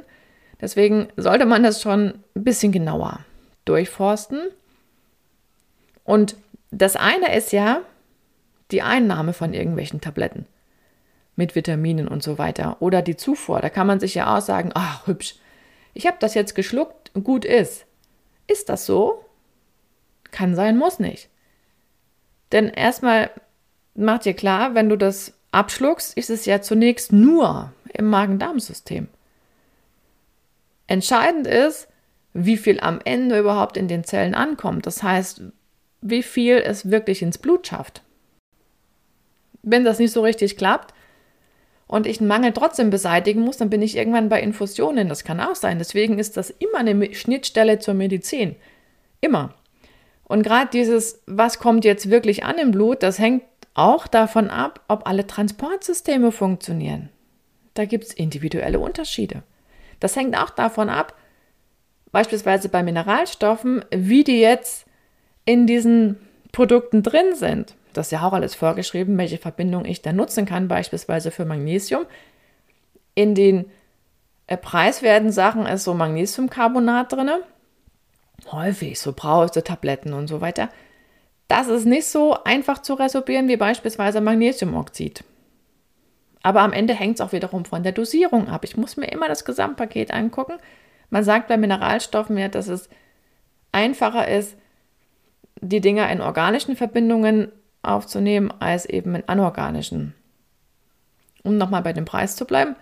Deswegen 0.59 1.07
sollte 1.15 1.45
man 1.45 1.63
das 1.63 1.81
schon 1.81 2.15
ein 2.35 2.43
bisschen 2.43 2.73
genauer 2.73 3.21
durchforsten. 3.63 4.41
Und 6.03 6.35
das 6.69 6.97
eine 6.97 7.33
ist 7.33 7.53
ja 7.53 7.81
die 8.71 8.81
Einnahme 8.81 9.31
von 9.31 9.53
irgendwelchen 9.53 10.01
Tabletten 10.01 10.45
mit 11.39 11.55
Vitaminen 11.55 12.09
und 12.09 12.21
so 12.21 12.37
weiter 12.37 12.75
oder 12.81 13.01
die 13.01 13.15
Zufuhr. 13.15 13.61
Da 13.61 13.69
kann 13.69 13.87
man 13.87 14.01
sich 14.01 14.13
ja 14.13 14.37
auch 14.37 14.41
sagen, 14.41 14.71
ach 14.75 15.07
hübsch, 15.07 15.35
ich 15.93 16.05
habe 16.05 16.17
das 16.19 16.33
jetzt 16.33 16.53
geschluckt, 16.53 17.11
gut 17.23 17.45
ist. 17.45 17.85
Ist 18.45 18.67
das 18.67 18.85
so? 18.85 19.23
Kann 20.31 20.53
sein, 20.53 20.77
muss 20.77 20.99
nicht. 20.99 21.29
Denn 22.51 22.67
erstmal 22.67 23.31
macht 23.95 24.25
dir 24.25 24.33
klar, 24.33 24.75
wenn 24.75 24.89
du 24.89 24.97
das 24.97 25.33
abschluckst, 25.51 26.17
ist 26.17 26.29
es 26.29 26.45
ja 26.45 26.61
zunächst 26.61 27.13
nur 27.13 27.71
im 27.93 28.09
Magen-Darm-System. 28.09 29.07
Entscheidend 30.87 31.47
ist, 31.47 31.87
wie 32.33 32.57
viel 32.57 32.81
am 32.81 32.99
Ende 33.05 33.39
überhaupt 33.39 33.77
in 33.77 33.87
den 33.87 34.03
Zellen 34.03 34.35
ankommt. 34.35 34.85
Das 34.85 35.03
heißt, 35.03 35.41
wie 36.01 36.23
viel 36.23 36.57
es 36.57 36.91
wirklich 36.91 37.21
ins 37.21 37.37
Blut 37.37 37.65
schafft. 37.65 38.01
Wenn 39.61 39.85
das 39.85 39.99
nicht 39.99 40.11
so 40.11 40.21
richtig 40.21 40.57
klappt 40.57 40.93
und 41.89 42.05
ich 42.05 42.19
einen 42.19 42.27
Mangel 42.27 42.53
trotzdem 42.53 42.91
beseitigen 42.91 43.41
muss, 43.41 43.57
dann 43.57 43.71
bin 43.71 43.81
ich 43.81 43.97
irgendwann 43.97 44.29
bei 44.29 44.39
Infusionen. 44.39 45.09
Das 45.09 45.23
kann 45.23 45.39
auch 45.39 45.55
sein. 45.55 45.79
Deswegen 45.79 46.19
ist 46.19 46.37
das 46.37 46.51
immer 46.51 46.77
eine 46.77 47.15
Schnittstelle 47.15 47.79
zur 47.79 47.95
Medizin. 47.95 48.55
Immer. 49.21 49.55
Und 50.23 50.43
gerade 50.43 50.69
dieses, 50.71 51.23
was 51.25 51.57
kommt 51.57 51.83
jetzt 51.85 52.11
wirklich 52.11 52.43
an 52.43 52.59
im 52.59 52.69
Blut, 52.69 53.01
das 53.01 53.17
hängt 53.17 53.41
auch 53.73 54.05
davon 54.05 54.51
ab, 54.51 54.81
ob 54.87 55.07
alle 55.07 55.25
Transportsysteme 55.25 56.31
funktionieren. 56.31 57.09
Da 57.73 57.85
gibt 57.85 58.03
es 58.03 58.13
individuelle 58.13 58.79
Unterschiede. 58.79 59.41
Das 59.99 60.15
hängt 60.15 60.37
auch 60.37 60.51
davon 60.51 60.89
ab, 60.89 61.15
beispielsweise 62.11 62.69
bei 62.69 62.83
Mineralstoffen, 62.83 63.83
wie 63.89 64.23
die 64.23 64.39
jetzt 64.39 64.85
in 65.43 65.65
diesen 65.65 66.19
Produkten 66.51 67.01
drin 67.01 67.33
sind. 67.33 67.73
Das 67.93 68.07
ist 68.07 68.11
ja 68.11 68.27
auch 68.27 68.33
alles 68.33 68.55
vorgeschrieben, 68.55 69.17
welche 69.17 69.37
Verbindung 69.37 69.85
ich 69.85 70.01
da 70.01 70.13
nutzen 70.13 70.45
kann, 70.45 70.67
beispielsweise 70.67 71.31
für 71.31 71.45
Magnesium. 71.45 72.05
In 73.15 73.35
den 73.35 73.65
äh, 74.47 74.57
preiswerten 74.57 75.31
Sachen 75.31 75.65
ist 75.65 75.83
so 75.83 75.93
Magnesiumcarbonat 75.93 77.11
drin. 77.11 77.29
Häufig 78.51 78.99
so 78.99 79.13
Brausetabletten 79.13 80.13
und 80.13 80.27
so 80.27 80.41
weiter. 80.41 80.69
Das 81.47 81.67
ist 81.67 81.85
nicht 81.85 82.05
so 82.05 82.43
einfach 82.43 82.81
zu 82.81 82.93
resorbieren 82.93 83.47
wie 83.47 83.57
beispielsweise 83.57 84.21
Magnesiumoxid. 84.21 85.23
Aber 86.41 86.61
am 86.61 86.73
Ende 86.73 86.93
hängt 86.93 87.15
es 87.15 87.21
auch 87.21 87.31
wiederum 87.31 87.65
von 87.65 87.83
der 87.83 87.91
Dosierung 87.91 88.47
ab. 88.47 88.63
Ich 88.63 88.77
muss 88.77 88.97
mir 88.97 89.11
immer 89.11 89.27
das 89.27 89.45
Gesamtpaket 89.45 90.13
angucken. 90.13 90.53
Man 91.09 91.23
sagt 91.23 91.47
bei 91.47 91.57
Mineralstoffen 91.57 92.37
ja, 92.37 92.47
dass 92.47 92.67
es 92.67 92.89
einfacher 93.71 94.27
ist, 94.27 94.55
die 95.61 95.81
Dinger 95.81 96.09
in 96.09 96.21
organischen 96.21 96.75
Verbindungen 96.75 97.51
aufzunehmen, 97.81 98.51
als 98.59 98.85
eben 98.85 99.15
in 99.15 99.27
anorganischen. 99.27 100.13
Um 101.43 101.57
nochmal 101.57 101.81
bei 101.81 101.93
dem 101.93 102.05
Preis 102.05 102.35
zu 102.35 102.45
bleiben. 102.45 102.75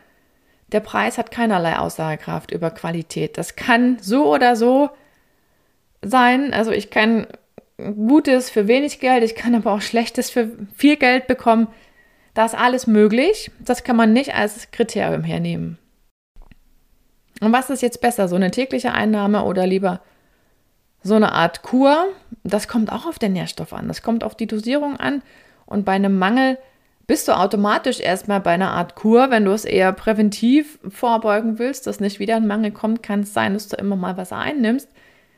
Der 0.71 0.79
Preis 0.79 1.17
hat 1.17 1.31
keinerlei 1.31 1.77
Aussagekraft 1.77 2.51
über 2.51 2.71
Qualität. 2.71 3.37
Das 3.37 3.55
kann 3.55 3.99
so 4.01 4.33
oder 4.33 4.55
so 4.55 4.89
sein. 6.01 6.53
Also 6.53 6.71
ich 6.71 6.89
kann 6.89 7.27
Gutes 7.77 8.49
für 8.49 8.67
wenig 8.67 8.99
Geld, 8.99 9.23
ich 9.23 9.35
kann 9.35 9.53
aber 9.53 9.71
auch 9.71 9.81
Schlechtes 9.81 10.31
für 10.31 10.49
viel 10.75 10.97
Geld 10.97 11.27
bekommen. 11.27 11.67
Da 12.33 12.45
ist 12.45 12.55
alles 12.55 12.87
möglich. 12.87 13.51
Das 13.59 13.83
kann 13.83 13.95
man 13.95 14.13
nicht 14.13 14.33
als 14.33 14.71
Kriterium 14.71 15.23
hernehmen. 15.23 15.77
Und 17.39 17.53
was 17.53 17.69
ist 17.69 17.81
jetzt 17.81 18.01
besser, 18.01 18.27
so 18.27 18.35
eine 18.35 18.49
tägliche 18.49 18.93
Einnahme 18.93 19.43
oder 19.43 19.67
lieber 19.67 20.01
so 21.07 21.15
eine 21.15 21.31
Art 21.31 21.63
Kur, 21.63 22.07
das 22.43 22.67
kommt 22.67 22.91
auch 22.91 23.05
auf 23.05 23.17
den 23.17 23.33
Nährstoff 23.33 23.73
an, 23.73 23.87
das 23.87 24.01
kommt 24.01 24.23
auf 24.23 24.35
die 24.35 24.47
Dosierung 24.47 24.97
an 24.97 25.23
und 25.65 25.85
bei 25.85 25.93
einem 25.93 26.19
Mangel 26.19 26.57
bist 27.07 27.29
du 27.29 27.37
automatisch 27.37 28.01
erstmal 28.01 28.41
bei 28.41 28.51
einer 28.51 28.71
Art 28.71 28.95
Kur, 28.95 29.31
wenn 29.31 29.45
du 29.45 29.51
es 29.51 29.63
eher 29.63 29.93
präventiv 29.93 30.77
vorbeugen 30.89 31.57
willst, 31.57 31.87
dass 31.87 32.01
nicht 32.01 32.19
wieder 32.19 32.35
ein 32.35 32.47
Mangel 32.47 32.71
kommt, 32.71 33.01
kann 33.01 33.21
es 33.21 33.33
sein, 33.33 33.53
dass 33.53 33.69
du 33.69 33.77
immer 33.77 33.95
mal 33.95 34.17
was 34.17 34.33
einnimmst. 34.33 34.89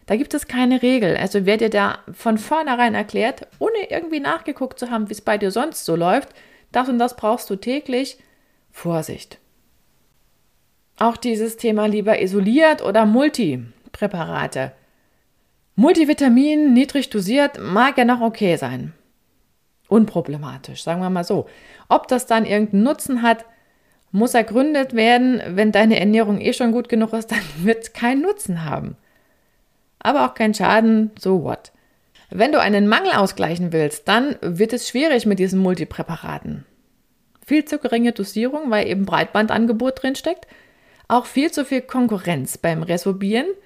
Da 0.08 0.16
gibt 0.16 0.34
es 0.34 0.48
keine 0.48 0.82
Regel. 0.82 1.16
Also 1.16 1.46
wer 1.46 1.58
dir 1.58 1.70
da 1.70 2.00
von 2.12 2.40
vornherein 2.40 2.96
erklärt, 2.96 3.46
ohne 3.60 3.92
irgendwie 3.92 4.20
nachgeguckt 4.20 4.80
zu 4.80 4.90
haben, 4.90 5.08
wie 5.10 5.14
es 5.14 5.22
bei 5.22 5.38
dir 5.38 5.52
sonst 5.52 5.86
so 5.86 5.96
läuft, 5.96 6.30
das 6.72 6.90
und 6.90 6.98
das 6.98 7.16
brauchst 7.16 7.48
du 7.52 7.56
täglich, 7.56 8.18
Vorsicht. 8.72 9.38
Auch 10.98 11.18
dieses 11.18 11.58
Thema 11.58 11.86
lieber 11.86 12.20
isoliert 12.20 12.82
oder 12.82 13.06
Multipräparate. 13.06 14.72
Multivitamin, 15.80 16.74
niedrig 16.74 17.10
dosiert, 17.10 17.58
mag 17.58 17.98
ja 17.98 18.04
noch 18.04 18.20
okay 18.20 18.58
sein. 18.58 18.92
Unproblematisch, 19.88 20.84
sagen 20.84 21.00
wir 21.00 21.10
mal 21.10 21.24
so. 21.24 21.48
Ob 21.88 22.10
das 22.10 22.26
dann 22.26 22.44
irgendeinen 22.44 22.84
Nutzen 22.84 23.22
hat, 23.22 23.46
muss 24.12 24.34
ergründet 24.34 24.94
werden. 24.94 25.42
Wenn 25.48 25.72
deine 25.72 25.98
Ernährung 25.98 26.42
eh 26.42 26.52
schon 26.52 26.74
gut 26.74 26.90
genug 26.90 27.14
ist, 27.14 27.32
dann 27.32 27.40
wird 27.60 27.84
es 27.84 27.94
keinen 27.94 28.24
Nutzen 28.24 28.66
haben. 28.66 28.98
Aber 30.00 30.26
auch 30.26 30.34
keinen 30.34 30.54
Schaden, 30.54 31.12
so 31.18 31.46
what. 31.46 31.72
Wenn 32.30 32.52
du 32.52 32.60
einen 32.60 32.90
Mangel 32.90 33.14
ausgleichen 33.14 33.72
willst, 33.72 34.06
dann 34.10 34.36
wird 34.42 34.74
es 34.74 34.90
schwierig 34.90 35.26
mit 35.26 35.40
diesen 35.40 35.62
Multipräparaten. 35.62 36.66
Viel 37.46 37.64
zu 37.64 37.80
geringe 37.80 38.12
Dosierung, 38.12 38.70
weil 38.70 38.86
eben 38.86 39.06
Breitbandangebot 39.06 40.04
drinsteckt. 40.04 40.46
Auch 41.08 41.26
viel 41.26 41.52
zu 41.52 41.64
viel 41.64 41.80
Konkurrenz 41.80 42.58
beim 42.58 42.84
Resorbieren– 42.84 43.48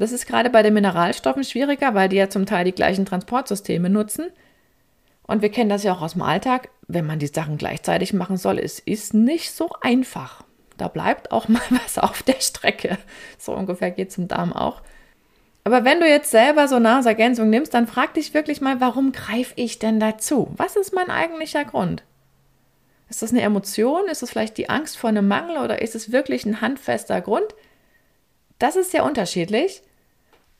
das 0.00 0.12
ist 0.12 0.26
gerade 0.26 0.50
bei 0.50 0.62
den 0.62 0.74
Mineralstoffen 0.74 1.44
schwieriger, 1.44 1.94
weil 1.94 2.08
die 2.08 2.16
ja 2.16 2.30
zum 2.30 2.46
Teil 2.46 2.64
die 2.64 2.74
gleichen 2.74 3.06
Transportsysteme 3.06 3.90
nutzen. 3.90 4.26
Und 5.26 5.42
wir 5.42 5.50
kennen 5.50 5.70
das 5.70 5.82
ja 5.82 5.92
auch 5.92 6.02
aus 6.02 6.12
dem 6.12 6.22
Alltag, 6.22 6.70
wenn 6.86 7.06
man 7.06 7.18
die 7.18 7.26
Sachen 7.26 7.58
gleichzeitig 7.58 8.12
machen 8.12 8.36
soll, 8.36 8.58
es 8.58 8.78
ist 8.78 9.12
nicht 9.12 9.52
so 9.52 9.70
einfach. 9.82 10.42
Da 10.76 10.88
bleibt 10.88 11.32
auch 11.32 11.48
mal 11.48 11.62
was 11.70 11.98
auf 11.98 12.22
der 12.22 12.40
Strecke. 12.40 12.96
So 13.38 13.52
ungefähr 13.52 13.90
geht 13.90 14.10
es 14.10 14.18
im 14.18 14.28
Darm 14.28 14.52
auch. 14.52 14.82
Aber 15.64 15.84
wenn 15.84 16.00
du 16.00 16.08
jetzt 16.08 16.30
selber 16.30 16.66
so 16.66 16.78
Nahrungsergänzung 16.78 17.50
nimmst, 17.50 17.74
dann 17.74 17.86
frag 17.86 18.14
dich 18.14 18.32
wirklich 18.32 18.62
mal, 18.62 18.80
warum 18.80 19.12
greife 19.12 19.52
ich 19.56 19.78
denn 19.78 20.00
dazu? 20.00 20.50
Was 20.56 20.76
ist 20.76 20.94
mein 20.94 21.10
eigentlicher 21.10 21.64
Grund? 21.64 22.04
Ist 23.10 23.22
das 23.22 23.32
eine 23.32 23.42
Emotion? 23.42 24.06
Ist 24.08 24.22
es 24.22 24.30
vielleicht 24.30 24.56
die 24.56 24.70
Angst 24.70 24.96
vor 24.96 25.10
einem 25.10 25.28
Mangel 25.28 25.58
oder 25.58 25.82
ist 25.82 25.94
es 25.94 26.12
wirklich 26.12 26.46
ein 26.46 26.62
handfester 26.62 27.20
Grund? 27.20 27.54
Das 28.58 28.76
ist 28.76 28.92
sehr 28.92 29.04
unterschiedlich. 29.04 29.82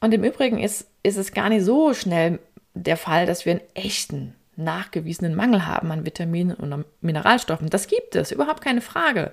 Und 0.01 0.15
im 0.15 0.25
Übrigen 0.25 0.59
ist, 0.59 0.89
ist 1.03 1.17
es 1.17 1.33
gar 1.33 1.49
nicht 1.49 1.65
so 1.65 1.95
schnell 1.95 2.39
der 2.75 2.97
Fall, 2.97 3.27
dass 3.27 3.45
wir 3.45 3.53
einen 3.53 3.75
echten, 3.75 4.35
nachgewiesenen 4.57 5.35
Mangel 5.35 5.67
haben 5.67 5.91
an 5.91 6.05
Vitaminen 6.05 6.55
und 6.55 6.85
Mineralstoffen. 7.01 7.71
Das 7.71 7.87
gibt 7.87 8.17
es, 8.17 8.33
überhaupt 8.33 8.63
keine 8.63 8.81
Frage. 8.81 9.33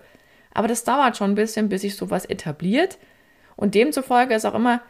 Aber 0.54 0.68
das 0.68 0.84
dauert 0.84 1.18
schon 1.18 1.32
ein 1.32 1.36
bisschen, 1.36 1.70
bis 1.70 1.82
sich 1.82 1.96
sowas 1.96 2.26
etabliert. 2.26 2.98
Und 3.56 3.76
demzufolge 3.76 4.34
ist 4.34 4.46
auch 4.46 4.54
immer, 4.54 4.82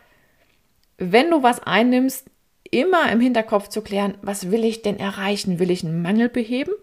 wenn 0.98 1.30
du 1.30 1.44
was 1.44 1.62
einnimmst, 1.62 2.30
immer 2.72 3.12
im 3.12 3.20
Hinterkopf 3.20 3.70
zu 3.70 3.82
klären, 3.82 4.18
was 4.22 4.52
will 4.52 4.64
ich 4.64 4.82
denn 4.82 5.00
erreichen? 5.00 5.60
Will 5.60 5.72
ich 5.72 5.84
einen 5.84 6.02
Mangel 6.02 6.30
beheben? 6.30 6.74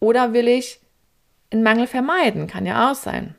Oder 0.00 0.32
will 0.32 0.48
ich 0.48 0.80
einen 1.50 1.62
Mangel 1.62 1.86
vermeiden? 1.86 2.46
Kann 2.46 2.66
ja 2.66 2.90
auch 2.90 2.94
sein. 2.94 3.34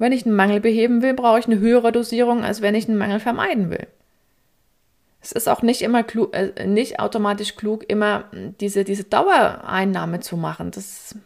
Wenn 0.00 0.12
ich 0.12 0.24
einen 0.24 0.34
Mangel 0.34 0.60
beheben 0.60 1.02
will, 1.02 1.12
brauche 1.12 1.38
ich 1.38 1.44
eine 1.44 1.58
höhere 1.58 1.92
Dosierung, 1.92 2.42
als 2.42 2.62
wenn 2.62 2.74
ich 2.74 2.88
einen 2.88 2.96
Mangel 2.96 3.20
vermeiden 3.20 3.68
will. 3.68 3.86
Es 5.20 5.30
ist 5.30 5.46
auch 5.46 5.60
nicht 5.60 5.82
immer 5.82 6.02
klug, 6.02 6.34
äh, 6.34 6.66
nicht 6.66 7.00
automatisch 7.00 7.54
klug, 7.54 7.84
immer 7.86 8.24
diese, 8.32 8.84
diese 8.84 9.04
Dauereinnahme 9.04 10.20
zu 10.20 10.38
machen. 10.38 10.70
Das 10.70 11.16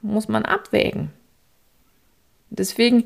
muss 0.00 0.28
man 0.28 0.46
abwägen. 0.46 1.12
Deswegen 2.48 3.04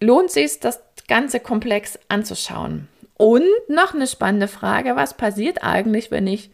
lohnt 0.00 0.28
es 0.28 0.34
sich, 0.34 0.60
das 0.60 0.82
ganze 1.08 1.40
Komplex 1.40 1.98
anzuschauen. 2.08 2.88
Und 3.14 3.46
noch 3.68 3.94
eine 3.94 4.06
spannende 4.06 4.48
Frage, 4.48 4.96
was 4.96 5.16
passiert 5.16 5.64
eigentlich, 5.64 6.10
wenn 6.10 6.26
ich 6.26 6.50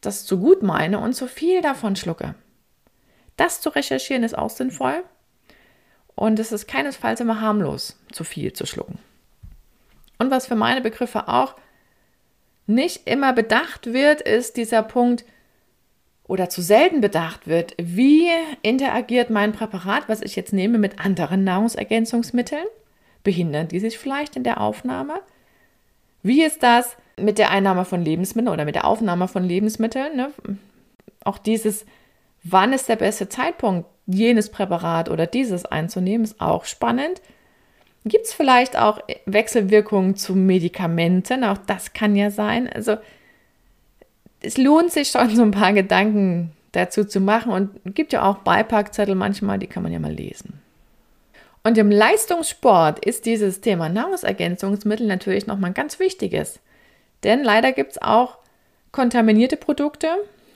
das 0.00 0.24
zu 0.24 0.38
gut 0.38 0.62
meine 0.62 1.00
und 1.00 1.12
zu 1.12 1.28
viel 1.28 1.60
davon 1.60 1.96
schlucke? 1.96 2.34
Das 3.36 3.60
zu 3.60 3.68
recherchieren 3.68 4.22
ist 4.22 4.38
auch 4.38 4.48
sinnvoll. 4.48 5.04
Und 6.14 6.38
es 6.38 6.52
ist 6.52 6.66
keinesfalls 6.66 7.20
immer 7.20 7.40
harmlos, 7.40 7.98
zu 8.12 8.24
viel 8.24 8.52
zu 8.52 8.66
schlucken. 8.66 8.98
Und 10.18 10.30
was 10.30 10.46
für 10.46 10.54
meine 10.54 10.80
Begriffe 10.80 11.28
auch 11.28 11.54
nicht 12.66 13.06
immer 13.06 13.32
bedacht 13.32 13.92
wird, 13.92 14.20
ist 14.20 14.56
dieser 14.56 14.82
Punkt, 14.82 15.24
oder 16.26 16.48
zu 16.48 16.62
selten 16.62 17.00
bedacht 17.00 17.46
wird, 17.46 17.74
wie 17.76 18.28
interagiert 18.62 19.28
mein 19.28 19.52
Präparat, 19.52 20.08
was 20.08 20.22
ich 20.22 20.36
jetzt 20.36 20.52
nehme, 20.52 20.78
mit 20.78 20.98
anderen 20.98 21.44
Nahrungsergänzungsmitteln? 21.44 22.64
Behindern 23.22 23.68
die 23.68 23.80
sich 23.80 23.98
vielleicht 23.98 24.36
in 24.36 24.44
der 24.44 24.60
Aufnahme? 24.60 25.20
Wie 26.22 26.42
ist 26.42 26.62
das 26.62 26.96
mit 27.18 27.38
der 27.38 27.50
Einnahme 27.50 27.84
von 27.84 28.02
Lebensmitteln 28.02 28.52
oder 28.52 28.64
mit 28.64 28.74
der 28.74 28.86
Aufnahme 28.86 29.28
von 29.28 29.44
Lebensmitteln? 29.44 30.16
Ne? 30.16 30.30
Auch 31.24 31.36
dieses, 31.36 31.84
wann 32.42 32.72
ist 32.72 32.88
der 32.88 32.96
beste 32.96 33.28
Zeitpunkt, 33.28 33.86
jenes 34.06 34.50
Präparat 34.50 35.08
oder 35.08 35.26
dieses 35.26 35.64
einzunehmen, 35.64 36.24
ist 36.24 36.40
auch 36.40 36.64
spannend. 36.64 37.20
Gibt 38.04 38.26
es 38.26 38.34
vielleicht 38.34 38.78
auch 38.78 39.00
Wechselwirkungen 39.24 40.16
zu 40.16 40.34
Medikamenten? 40.34 41.42
Auch 41.42 41.58
das 41.58 41.94
kann 41.94 42.16
ja 42.16 42.30
sein. 42.30 42.68
Also 42.68 42.96
es 44.42 44.58
lohnt 44.58 44.92
sich 44.92 45.08
schon, 45.08 45.34
so 45.34 45.42
ein 45.42 45.52
paar 45.52 45.72
Gedanken 45.72 46.52
dazu 46.72 47.04
zu 47.04 47.20
machen 47.20 47.52
und 47.52 47.94
gibt 47.94 48.12
ja 48.12 48.28
auch 48.28 48.38
Beipackzettel 48.38 49.14
manchmal, 49.14 49.58
die 49.58 49.66
kann 49.66 49.82
man 49.82 49.92
ja 49.92 49.98
mal 49.98 50.12
lesen. 50.12 50.60
Und 51.62 51.78
im 51.78 51.90
Leistungssport 51.90 53.02
ist 53.02 53.24
dieses 53.24 53.62
Thema 53.62 53.88
Nahrungsergänzungsmittel 53.88 55.06
natürlich 55.06 55.46
nochmal 55.46 55.70
ein 55.70 55.74
ganz 55.74 55.98
wichtiges. 55.98 56.60
Denn 57.22 57.42
leider 57.42 57.72
gibt 57.72 57.92
es 57.92 58.02
auch 58.02 58.36
kontaminierte 58.92 59.56
Produkte 59.56 60.08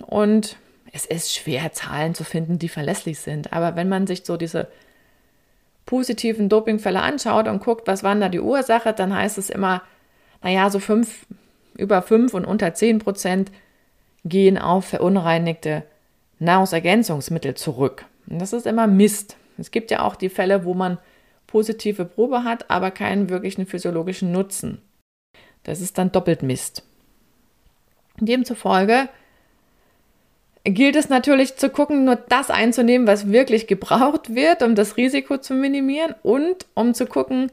und 0.06 0.56
es 0.92 1.06
ist 1.06 1.34
schwer, 1.34 1.72
Zahlen 1.72 2.14
zu 2.14 2.24
finden, 2.24 2.58
die 2.58 2.68
verlässlich 2.68 3.18
sind. 3.18 3.52
Aber 3.52 3.76
wenn 3.76 3.88
man 3.88 4.06
sich 4.06 4.24
so 4.24 4.36
diese 4.36 4.68
positiven 5.86 6.48
Dopingfälle 6.48 7.00
anschaut 7.00 7.48
und 7.48 7.62
guckt, 7.62 7.86
was 7.86 8.02
war 8.02 8.14
da 8.16 8.28
die 8.28 8.40
Ursache, 8.40 8.92
dann 8.92 9.14
heißt 9.14 9.38
es 9.38 9.50
immer, 9.50 9.82
naja, 10.42 10.70
so 10.70 10.78
fünf, 10.78 11.26
über 11.76 12.02
fünf 12.02 12.34
und 12.34 12.44
unter 12.44 12.74
zehn 12.74 12.98
Prozent 12.98 13.50
gehen 14.24 14.58
auf 14.58 14.86
verunreinigte 14.86 15.84
Nahrungsergänzungsmittel 16.38 17.54
zurück. 17.54 18.04
Und 18.28 18.40
das 18.40 18.52
ist 18.52 18.66
immer 18.66 18.86
Mist. 18.86 19.36
Es 19.56 19.70
gibt 19.70 19.90
ja 19.90 20.02
auch 20.02 20.16
die 20.16 20.28
Fälle, 20.28 20.64
wo 20.64 20.74
man 20.74 20.98
positive 21.46 22.04
Probe 22.04 22.44
hat, 22.44 22.70
aber 22.70 22.90
keinen 22.90 23.30
wirklichen 23.30 23.66
physiologischen 23.66 24.30
Nutzen. 24.32 24.82
Das 25.64 25.80
ist 25.80 25.98
dann 25.98 26.12
doppelt 26.12 26.42
Mist. 26.42 26.84
Demzufolge 28.20 29.08
gilt 30.70 30.96
es 30.96 31.08
natürlich 31.08 31.56
zu 31.56 31.70
gucken, 31.70 32.04
nur 32.04 32.16
das 32.16 32.50
einzunehmen, 32.50 33.06
was 33.06 33.30
wirklich 33.30 33.66
gebraucht 33.66 34.34
wird, 34.34 34.62
um 34.62 34.74
das 34.74 34.96
Risiko 34.96 35.38
zu 35.38 35.54
minimieren 35.54 36.14
und 36.22 36.66
um 36.74 36.94
zu 36.94 37.06
gucken, 37.06 37.52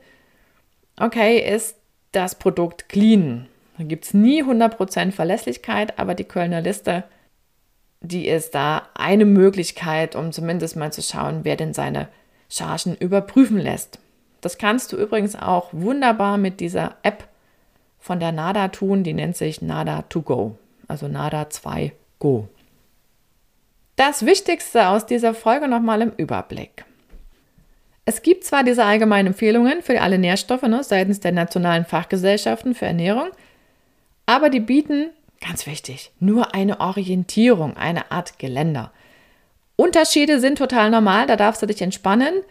okay, 0.99 1.37
ist 1.37 1.77
das 2.11 2.35
Produkt 2.35 2.89
clean? 2.89 3.47
Da 3.77 3.83
gibt 3.83 4.05
es 4.05 4.13
nie 4.13 4.43
100% 4.43 5.11
Verlässlichkeit, 5.11 5.99
aber 5.99 6.15
die 6.15 6.23
Kölner 6.23 6.61
Liste, 6.61 7.03
die 8.01 8.27
ist 8.27 8.55
da 8.55 8.83
eine 8.95 9.25
Möglichkeit, 9.25 10.15
um 10.15 10.31
zumindest 10.31 10.75
mal 10.75 10.93
zu 10.93 11.01
schauen, 11.01 11.41
wer 11.43 11.55
denn 11.55 11.73
seine 11.73 12.07
Chargen 12.49 12.95
überprüfen 12.95 13.57
lässt. 13.57 13.99
Das 14.41 14.57
kannst 14.57 14.93
du 14.93 14.97
übrigens 14.97 15.35
auch 15.35 15.69
wunderbar 15.71 16.37
mit 16.37 16.59
dieser 16.59 16.95
App 17.03 17.27
von 17.99 18.19
der 18.19 18.31
NADA 18.31 18.67
tun, 18.69 19.03
die 19.03 19.13
nennt 19.13 19.35
sich 19.35 19.61
NADA 19.61 20.03
to 20.03 20.21
go, 20.21 20.57
also 20.87 21.07
NADA 21.07 21.49
2 21.49 21.91
Go. 22.19 22.47
Das 23.95 24.25
Wichtigste 24.25 24.89
aus 24.89 25.05
dieser 25.05 25.33
Folge 25.33 25.69
nochmal 25.69 26.01
im 26.01 26.11
Überblick. 26.17 26.83
Es 28.03 28.21
gibt 28.21 28.43
zwar 28.43 28.65
diese 28.65 28.83
allgemeinen 28.83 29.27
Empfehlungen 29.27 29.81
für 29.81 30.01
alle 30.01 30.17
Nährstoffe 30.17 30.63
ne, 30.63 30.83
seitens 30.83 31.21
der 31.21 31.31
nationalen 31.31 31.85
Fachgesellschaften 31.85 32.75
für 32.75 32.85
Ernährung, 32.85 33.29
aber 34.25 34.49
die 34.49 34.59
bieten, 34.59 35.11
ganz 35.39 35.65
wichtig, 35.65 36.11
nur 36.19 36.53
eine 36.53 36.81
Orientierung, 36.81 37.77
eine 37.77 38.11
Art 38.11 38.37
Geländer. 38.37 38.91
Unterschiede 39.77 40.41
sind 40.41 40.57
total 40.57 40.89
normal, 40.89 41.25
da 41.25 41.37
darfst 41.37 41.61
du 41.61 41.65
dich 41.65 41.81
entspannen, 41.81 42.41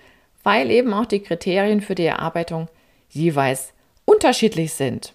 weil 0.45 0.71
eben 0.71 0.95
auch 0.95 1.07
die 1.07 1.21
Kriterien 1.21 1.83
für 1.83 1.95
die 1.95 2.07
Erarbeitung 2.07 2.69
jeweils 3.11 3.75
unterschiedlich 4.07 4.73
sind. 4.73 5.13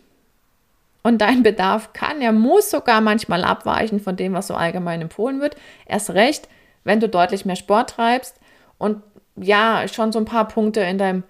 Und 1.01 1.19
dein 1.19 1.43
Bedarf 1.43 1.93
kann, 1.93 2.21
er 2.21 2.33
muss 2.33 2.69
sogar 2.69 3.01
manchmal 3.01 3.43
abweichen 3.43 3.99
von 3.99 4.15
dem, 4.15 4.33
was 4.33 4.47
so 4.47 4.55
allgemein 4.55 5.01
empfohlen 5.01 5.39
wird. 5.39 5.55
Erst 5.85 6.11
recht, 6.11 6.49
wenn 6.83 6.99
du 6.99 7.07
deutlich 7.07 7.45
mehr 7.45 7.55
Sport 7.55 7.91
treibst 7.91 8.39
und 8.77 9.01
ja, 9.35 9.87
schon 9.87 10.11
so 10.11 10.19
ein 10.19 10.25
paar 10.25 10.47
Punkte 10.47 10.81
in 10.81 10.97
deinem 10.97 11.23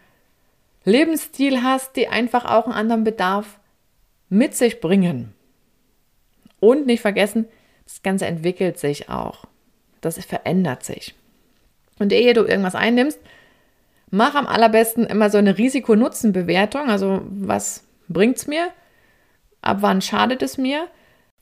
Lebensstil 0.86 1.62
hast, 1.62 1.95
die 1.95 2.08
einfach 2.08 2.45
auch 2.45 2.65
einen 2.65 2.73
anderen 2.73 3.03
Bedarf 3.03 3.60
mit 4.29 4.55
sich 4.55 4.79
bringen. 4.79 5.34
Und 6.60 6.88
nicht 6.88 7.01
vergessen, 7.01 7.45
das 7.86 8.01
Ganze 8.01 8.25
entwickelt 8.25 8.79
sich 8.79 9.10
auch. 9.10 9.45
Das 10.01 10.23
verändert 10.25 10.84
sich. 10.84 11.15
Und 11.99 12.13
ehe 12.13 12.34
du 12.34 12.45
irgendwas 12.45 12.75
einnimmst, 12.75 13.19
mach 14.10 14.36
am 14.36 14.47
allerbesten 14.47 15.05
immer 15.05 15.29
so 15.29 15.38
eine 15.38 15.58
Risiko-Nutzen-Bewertung. 15.58 16.89
Also, 16.89 17.21
was 17.29 17.84
bringt 18.08 18.38
es 18.38 18.47
mir? 18.47 18.69
Ab 19.62 19.78
wann 19.82 20.02
schadet 20.02 20.41
es 20.41 20.58
mir? 20.58 20.88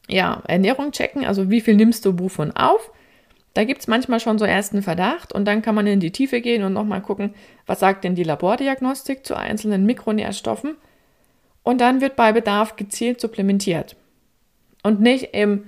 Ja, 0.10 0.42
Ernährung 0.48 0.92
checken. 0.92 1.26
Also, 1.26 1.50
wie 1.50 1.62
viel 1.62 1.76
nimmst 1.76 2.06
du 2.06 2.20
wovon 2.20 2.52
auf? 2.52 2.92
Da 3.54 3.64
gibt 3.64 3.82
es 3.82 3.88
manchmal 3.88 4.20
schon 4.20 4.38
so 4.38 4.46
ersten 4.46 4.84
Verdacht 4.84 5.34
und 5.34 5.46
dann 5.46 5.64
kann 5.64 5.74
man 5.74 5.88
in 5.88 6.00
die 6.00 6.12
Tiefe 6.12 6.42
gehen 6.42 6.64
und 6.64 6.74
nochmal 6.74 7.02
gucken, 7.02 7.34
was 7.66 7.80
sagt 7.80 8.04
denn 8.04 8.14
die 8.14 8.24
Labordiagnostik 8.24 9.26
zu 9.26 9.36
einzelnen 9.36 9.86
Mikronährstoffen 9.86 10.76
und 11.64 11.82
dann 11.82 12.00
wird 12.00 12.16
bei 12.16 12.32
Bedarf 12.32 12.76
gezielt 12.76 13.20
supplementiert. 13.20 13.98
Und 14.84 15.02
nicht 15.02 15.34
im 15.34 15.66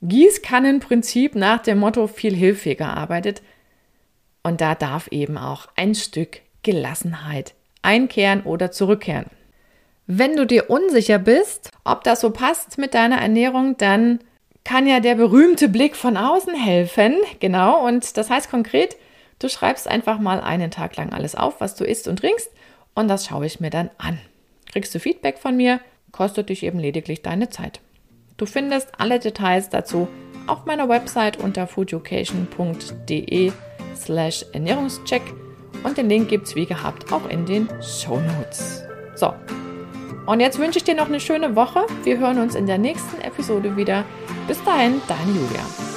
Gießkannenprinzip 0.00 1.34
nach 1.34 1.62
dem 1.62 1.78
Motto 1.78 2.06
viel 2.06 2.34
Hilfe 2.34 2.74
gearbeitet. 2.74 3.42
Und 4.42 4.62
da 4.62 4.74
darf 4.74 5.08
eben 5.08 5.36
auch 5.36 5.68
ein 5.76 5.94
Stück 5.94 6.40
Gelassenheit 6.62 7.54
einkehren 7.82 8.44
oder 8.44 8.70
zurückkehren. 8.70 9.26
Wenn 10.06 10.36
du 10.36 10.46
dir 10.46 10.70
unsicher 10.70 11.18
bist, 11.18 11.70
ob 11.84 12.04
das 12.04 12.20
so 12.20 12.30
passt 12.30 12.78
mit 12.78 12.94
deiner 12.94 13.18
Ernährung, 13.18 13.76
dann 13.76 14.20
kann 14.64 14.86
ja 14.86 15.00
der 15.00 15.14
berühmte 15.14 15.68
Blick 15.68 15.96
von 15.96 16.16
außen 16.16 16.54
helfen. 16.54 17.14
Genau, 17.40 17.86
und 17.86 18.16
das 18.16 18.30
heißt 18.30 18.50
konkret, 18.50 18.96
du 19.38 19.48
schreibst 19.48 19.88
einfach 19.88 20.18
mal 20.18 20.40
einen 20.40 20.70
Tag 20.70 20.96
lang 20.96 21.12
alles 21.12 21.34
auf, 21.34 21.60
was 21.60 21.74
du 21.74 21.84
isst 21.84 22.08
und 22.08 22.20
trinkst, 22.20 22.50
und 22.94 23.08
das 23.08 23.26
schaue 23.26 23.46
ich 23.46 23.60
mir 23.60 23.70
dann 23.70 23.90
an 23.98 24.18
kriegst 24.76 24.94
du 24.94 25.00
Feedback 25.00 25.38
von 25.38 25.56
mir, 25.56 25.80
kostet 26.12 26.50
dich 26.50 26.62
eben 26.62 26.78
lediglich 26.78 27.22
deine 27.22 27.48
Zeit. 27.48 27.80
Du 28.36 28.44
findest 28.44 28.88
alle 29.00 29.18
Details 29.18 29.70
dazu 29.70 30.06
auf 30.46 30.66
meiner 30.66 30.86
Website 30.86 31.38
unter 31.38 31.66
foodeducation.de 31.66 33.52
slash 33.96 34.44
Ernährungscheck 34.52 35.22
und 35.82 35.96
den 35.96 36.10
Link 36.10 36.28
gibt 36.28 36.46
es 36.46 36.56
wie 36.56 36.66
gehabt 36.66 37.10
auch 37.10 37.26
in 37.26 37.46
den 37.46 37.70
Show 37.82 38.20
Notes. 38.20 38.82
So, 39.14 39.32
und 40.26 40.40
jetzt 40.40 40.58
wünsche 40.58 40.78
ich 40.78 40.84
dir 40.84 40.94
noch 40.94 41.06
eine 41.06 41.20
schöne 41.20 41.56
Woche. 41.56 41.86
Wir 42.04 42.18
hören 42.18 42.38
uns 42.38 42.54
in 42.54 42.66
der 42.66 42.78
nächsten 42.78 43.20
Episode 43.20 43.76
wieder. 43.76 44.04
Bis 44.46 44.62
dahin, 44.64 45.00
deine 45.08 45.32
Julia. 45.32 45.95